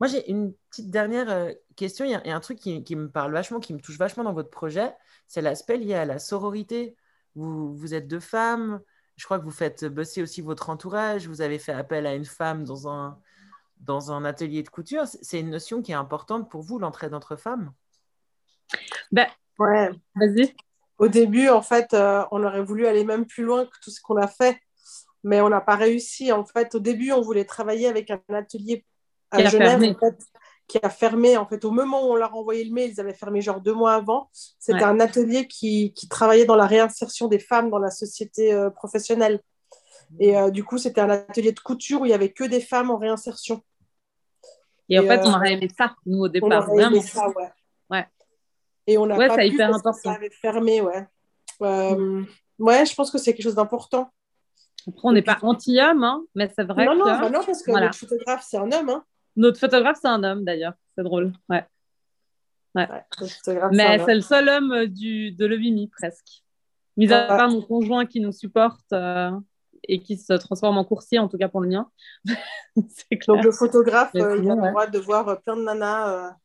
[0.00, 2.04] moi, j'ai une petite dernière question.
[2.04, 4.32] Il y, a, un truc qui, qui, me parle vachement, qui me touche vachement dans
[4.32, 4.94] votre projet.
[5.26, 6.96] C'est l'aspect lié à la sororité.
[7.34, 8.80] Vous, vous êtes deux femmes.
[9.16, 11.28] Je crois que vous faites bosser aussi votre entourage.
[11.28, 13.18] Vous avez fait appel à une femme dans un,
[13.80, 15.06] dans un atelier de couture.
[15.06, 17.72] C'est une notion qui est importante pour vous, l'entraide entre femmes?
[19.12, 19.28] Ben,
[19.58, 20.54] Ouais, vas-y.
[21.04, 24.00] Au début, en fait, euh, on aurait voulu aller même plus loin que tout ce
[24.00, 24.58] qu'on a fait,
[25.22, 26.32] mais on n'a pas réussi.
[26.32, 28.86] En fait, au début, on voulait travailler avec un atelier
[29.30, 30.18] à qui Genève, a en fait,
[30.66, 31.36] qui a fermé.
[31.36, 33.60] En fait, au moment où on leur a envoyé le mail, ils avaient fermé genre
[33.60, 34.30] deux mois avant.
[34.32, 38.70] C'était un atelier qui, qui, travaillait dans la réinsertion des femmes dans la société euh,
[38.70, 39.40] professionnelle.
[40.20, 42.62] Et euh, du coup, c'était un atelier de couture où il n'y avait que des
[42.62, 43.62] femmes en réinsertion.
[44.88, 46.66] Et, en fait, on aurait aimé ça, nous, au départ.
[46.66, 47.28] On aurait aimé ça,
[47.90, 48.06] ouais.
[48.86, 51.06] Et on n'a pas pu hyper parce ça avait fermé, ouais.
[51.62, 52.22] Euh,
[52.58, 54.10] ouais, je pense que c'est quelque chose d'important.
[54.86, 56.98] Après, on n'est pas anti-homme, hein, mais c'est vrai non, que...
[56.98, 58.90] Non, bah non, parce que notre photographe, c'est un homme.
[58.90, 59.04] Hein.
[59.36, 60.74] Notre photographe, c'est un homme, d'ailleurs.
[60.96, 61.64] C'est drôle, ouais.
[62.74, 62.88] ouais.
[63.72, 66.44] mais c'est le seul homme euh, du, de Levimi, presque.
[66.96, 69.32] Mis à part mon conjoint qui nous supporte euh,
[69.88, 71.90] et qui se transforme en coursier, en tout cas pour le mien.
[73.26, 76.36] Donc le photographe, il a le droit de voir plein de nanas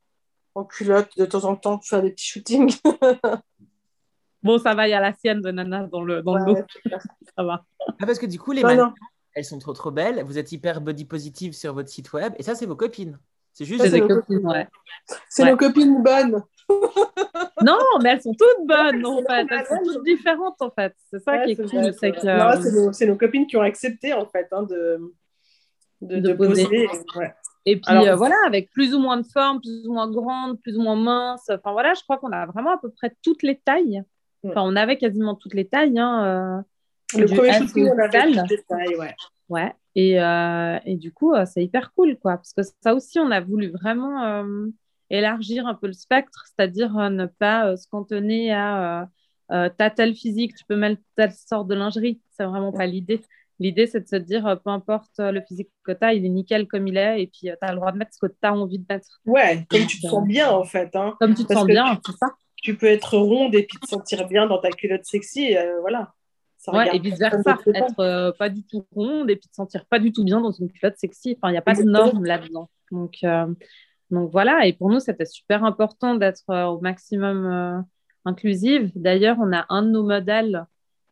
[0.59, 2.77] en culotte de temps en temps faire des petits shootings.
[4.43, 6.55] bon, ça va, il y a la sienne de Nana dans le, dans le
[7.35, 7.65] ça va.
[7.99, 8.93] Ah, parce que du coup, les non,
[9.33, 10.23] elles sont trop trop belles.
[10.25, 12.33] Vous êtes hyper body positive sur votre site web.
[12.37, 13.17] Et ça, c'est vos copines.
[13.53, 14.67] C'est juste des copines, ouais.
[15.27, 16.43] C'est nos copines bonnes.
[17.61, 19.47] non, mais elles sont toutes bonnes, en fait.
[19.49, 20.95] Elles sont toutes différentes, en fait.
[21.09, 21.93] C'est ça qui est cool.
[21.93, 23.05] C'est que...
[23.05, 25.13] nos, nos, copines qui ont accepté, en fait, hein, de,
[26.01, 26.87] de, de, poser.
[27.15, 27.33] Ouais.
[27.69, 30.75] Et puis euh, voilà, avec plus ou moins de formes, plus ou moins grandes, plus
[30.75, 31.47] ou moins minces.
[31.49, 34.01] Enfin voilà, je crois qu'on a vraiment à peu près toutes les tailles.
[34.43, 35.99] Enfin, on avait quasiment toutes les tailles.
[35.99, 36.63] Hein,
[37.13, 39.15] euh, le premier shooting, on avait toutes les tailles, ouais.
[39.49, 39.73] Ouais.
[39.93, 42.37] Et, euh, et du coup, c'est hyper cool, quoi.
[42.37, 44.43] Parce que ça aussi, on a voulu vraiment
[45.11, 49.09] élargir un peu le spectre, c'est-à-dire ne pas se cantonner à
[49.49, 52.19] ta telle physique, tu peux mettre telle sorte de lingerie.
[52.31, 53.21] C'est vraiment pas l'idée.
[53.59, 56.25] L'idée, c'est de se dire, euh, peu importe euh, le physique que tu as, il
[56.25, 58.19] est nickel comme il est, et puis euh, tu as le droit de mettre ce
[58.25, 59.19] que tu as envie de mettre.
[59.25, 60.95] Ouais, comme tu te sens bien, en fait.
[60.95, 61.15] Hein.
[61.19, 62.27] Comme tu te sens bien, c'est ça.
[62.55, 66.13] Tu peux être ronde et puis te sentir bien dans ta culotte sexy, voilà.
[66.67, 70.25] ouais, et vice-versa, être pas du tout ronde et puis te sentir pas du tout
[70.25, 71.37] bien dans une culotte sexy.
[71.37, 72.69] Enfin, il n'y a pas de normes là-dedans.
[72.91, 73.19] Donc,
[74.09, 77.85] donc voilà, et pour nous, c'était super important d'être au maximum
[78.25, 78.91] inclusive.
[78.95, 80.65] D'ailleurs, on a un de nos modèles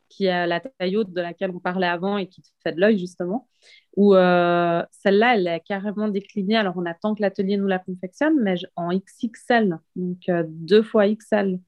[0.09, 2.79] qui a la taille haute de laquelle on parlait avant et qui te fait de
[2.79, 3.47] l'œil justement,
[3.95, 6.57] où euh, celle-là, elle est carrément déclinée.
[6.57, 11.07] Alors on attend que l'atelier nous la confectionne, mais en XXL, donc euh, deux fois
[11.07, 11.59] XL,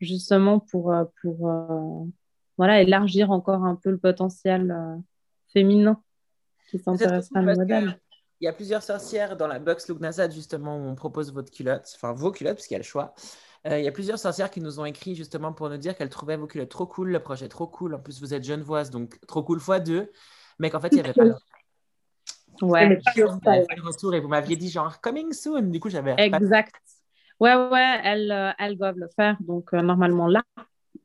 [0.00, 2.08] justement pour, euh, pour
[2.56, 4.74] voilà, élargir encore un peu le potentiel
[5.52, 6.02] féminin
[6.70, 7.98] qui s'intéresse à nos modèles.
[8.40, 11.92] Il y a plusieurs sorcières dans la box Look justement, où on propose votre culotte,
[11.96, 13.14] enfin vos culottes, parce qu'il y a le choix.
[13.68, 16.08] Euh, il y a plusieurs sorcières qui nous ont écrit justement pour nous dire qu'elles
[16.08, 17.94] trouvaient vos culottes trop cool, le projet trop cool.
[17.94, 20.10] En plus, vous êtes genevoise, donc trop cool fois deux,
[20.58, 21.24] mais qu'en fait, il n'y avait pas
[22.62, 22.80] Ouais.
[22.80, 25.62] Avez fait le retour et vous m'aviez dit genre coming soon.
[25.62, 26.14] Du coup, j'avais.
[26.18, 26.74] Exact.
[27.38, 29.36] Ouais, ouais, elles, euh, elles doivent le faire.
[29.40, 30.42] Donc, euh, normalement, là.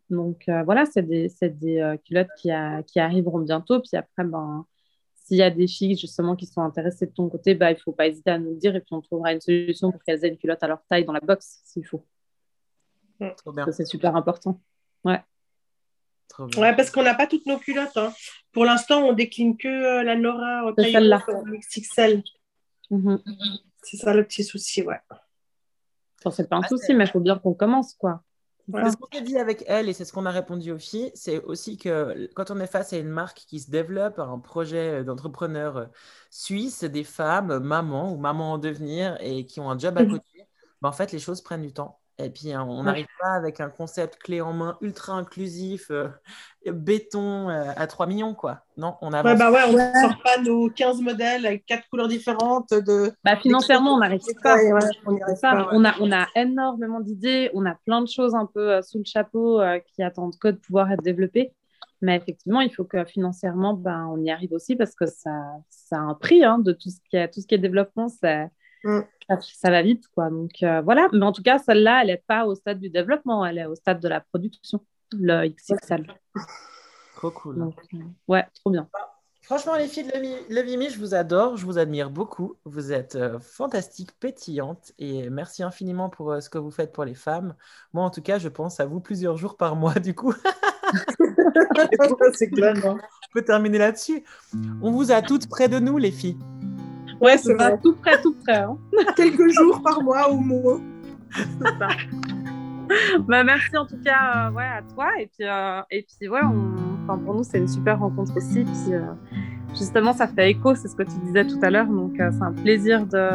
[0.09, 3.79] Donc, euh, voilà, c'est des, c'est des euh, culottes qui, a- qui arriveront bientôt.
[3.81, 4.65] Puis après, ben,
[5.13, 7.79] s'il y a des filles justement qui sont intéressées de ton côté, bah, il ne
[7.79, 10.25] faut pas hésiter à nous le dire et puis on trouvera une solution pour qu'elles
[10.25, 12.03] aient une culotte à leur taille dans la box s'il faut.
[13.19, 14.59] Ça, c'est super important.
[16.29, 16.61] Trop bien.
[16.61, 17.95] Ouais, parce qu'on n'a pas toutes nos culottes.
[17.95, 18.11] hein.
[18.53, 21.23] Pour l'instant, on décline que euh, la Nora celle-là.
[21.27, 22.23] haute, en XXL.
[22.89, 23.21] Mhm.
[23.83, 24.99] C'est ça le petit souci, ouais.
[26.23, 28.23] Bon, c'est pas un Ah, souci, c'est- mais il faut bien qu'on commence, quoi.
[28.67, 28.89] C'est Ouais.
[28.91, 31.43] ce qu'on s'est dit avec elle et c'est ce qu'on a répondu aux filles, c'est
[31.43, 35.77] aussi que quand on est face à une marque qui se développe, un projet d'entrepreneur
[35.77, 35.85] euh,
[36.31, 40.03] suisse, des femmes, euh, mamans ou mamans en devenir et qui ont un job à
[40.03, 40.11] Mhm.
[40.11, 40.47] côté,
[40.81, 41.99] ben, en fait, les choses prennent du temps.
[42.19, 42.83] Et puis, hein, on Ouais.
[42.83, 46.07] n'arrive pas avec un concept clé en main ultra inclusif, euh,
[46.65, 48.61] béton euh, à 3 millions, quoi.
[48.77, 49.39] Non, on Ouais, avance.
[49.39, 53.11] bah ouais, on ne sort pas nos 15 modèles avec quatre couleurs différentes de.
[53.23, 54.55] Bah, financièrement, on n'arrive pas.
[54.57, 54.71] Ouais,
[55.05, 55.69] on pas, ouais.
[55.71, 58.99] On, a, on a énormément d'idées, on a plein de choses un peu euh, sous
[58.99, 61.53] le chapeau euh, qui attendent que de pouvoir être développées.
[62.01, 65.31] Mais effectivement, il faut que financièrement, ben, on y arrive aussi parce que ça,
[65.69, 68.07] ça a un prix hein, de tout ce qui est, tout ce qui est développement.
[68.09, 68.47] Ça,
[68.85, 68.99] Mm.
[69.29, 70.07] Ça, va vite.
[70.13, 70.29] Quoi.
[70.29, 71.07] Donc euh, voilà.
[71.13, 73.75] Mais en tout cas, celle-là, elle n'est pas au stade du développement, elle est au
[73.75, 76.07] stade de la production, le XXL.
[77.15, 77.57] Trop cool.
[77.59, 77.97] Donc, euh,
[78.27, 78.87] ouais, trop bien.
[79.43, 82.55] Franchement, les filles de Levi- Levimi, je vous adore, je vous admire beaucoup.
[82.63, 87.03] Vous êtes euh, fantastiques, pétillantes et merci infiniment pour euh, ce que vous faites pour
[87.03, 87.53] les femmes.
[87.91, 90.33] Moi, en tout cas, je pense à vous plusieurs jours par mois, du coup.
[92.33, 92.73] c'est clair.
[92.85, 92.97] hein.
[93.01, 94.23] On peut terminer là-dessus.
[94.81, 96.37] On vous a toutes près de nous, les filles.
[97.21, 97.79] Ouais, Ça c'est vrai.
[97.81, 98.57] tout près, tout près.
[98.59, 98.77] hein.
[99.15, 100.79] Quelques jours par mois ou mois.
[101.31, 101.87] C'est ça.
[103.27, 105.07] bah, merci en tout cas euh, ouais, à toi.
[105.19, 108.63] Et puis, euh, et puis ouais, on- enfin, pour nous, c'est une super rencontre aussi.
[108.63, 109.01] Puis, euh,
[109.75, 111.87] justement, ça fait écho, c'est ce que tu disais tout à l'heure.
[111.87, 113.29] Donc, euh, c'est un plaisir de,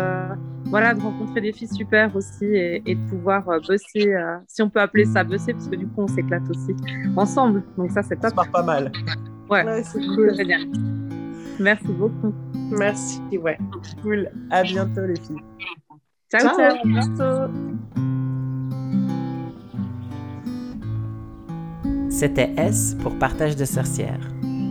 [0.67, 4.63] voilà, de rencontrer des filles super aussi et, et de pouvoir euh, bosser, euh, si
[4.63, 6.77] on peut appeler ça bosser, parce que du coup, on s'éclate aussi
[7.17, 7.63] ensemble.
[7.77, 8.37] Donc, ça, c'est Ça top.
[8.37, 8.93] part pas mal.
[9.51, 10.35] Ouais, c'est cool.
[10.37, 10.61] génial.
[11.59, 12.33] Merci beaucoup.
[12.71, 13.59] Merci, ouais.
[14.03, 14.31] Cool.
[14.51, 15.37] À bientôt, les filles.
[16.31, 16.57] Ciao, Ciao.
[16.57, 16.77] ciao.
[16.77, 17.53] À bientôt.
[22.11, 24.19] C'était S pour Partage de sorcières.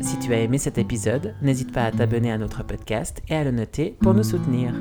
[0.01, 3.43] Si tu as aimé cet épisode, n'hésite pas à t'abonner à notre podcast et à
[3.43, 4.73] le noter pour nous soutenir.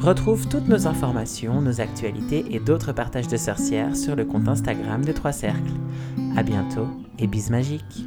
[0.00, 5.04] Retrouve toutes nos informations, nos actualités et d'autres partages de sorcières sur le compte Instagram
[5.04, 5.72] de Trois Cercles.
[6.36, 6.86] À bientôt
[7.18, 8.06] et bis magiques.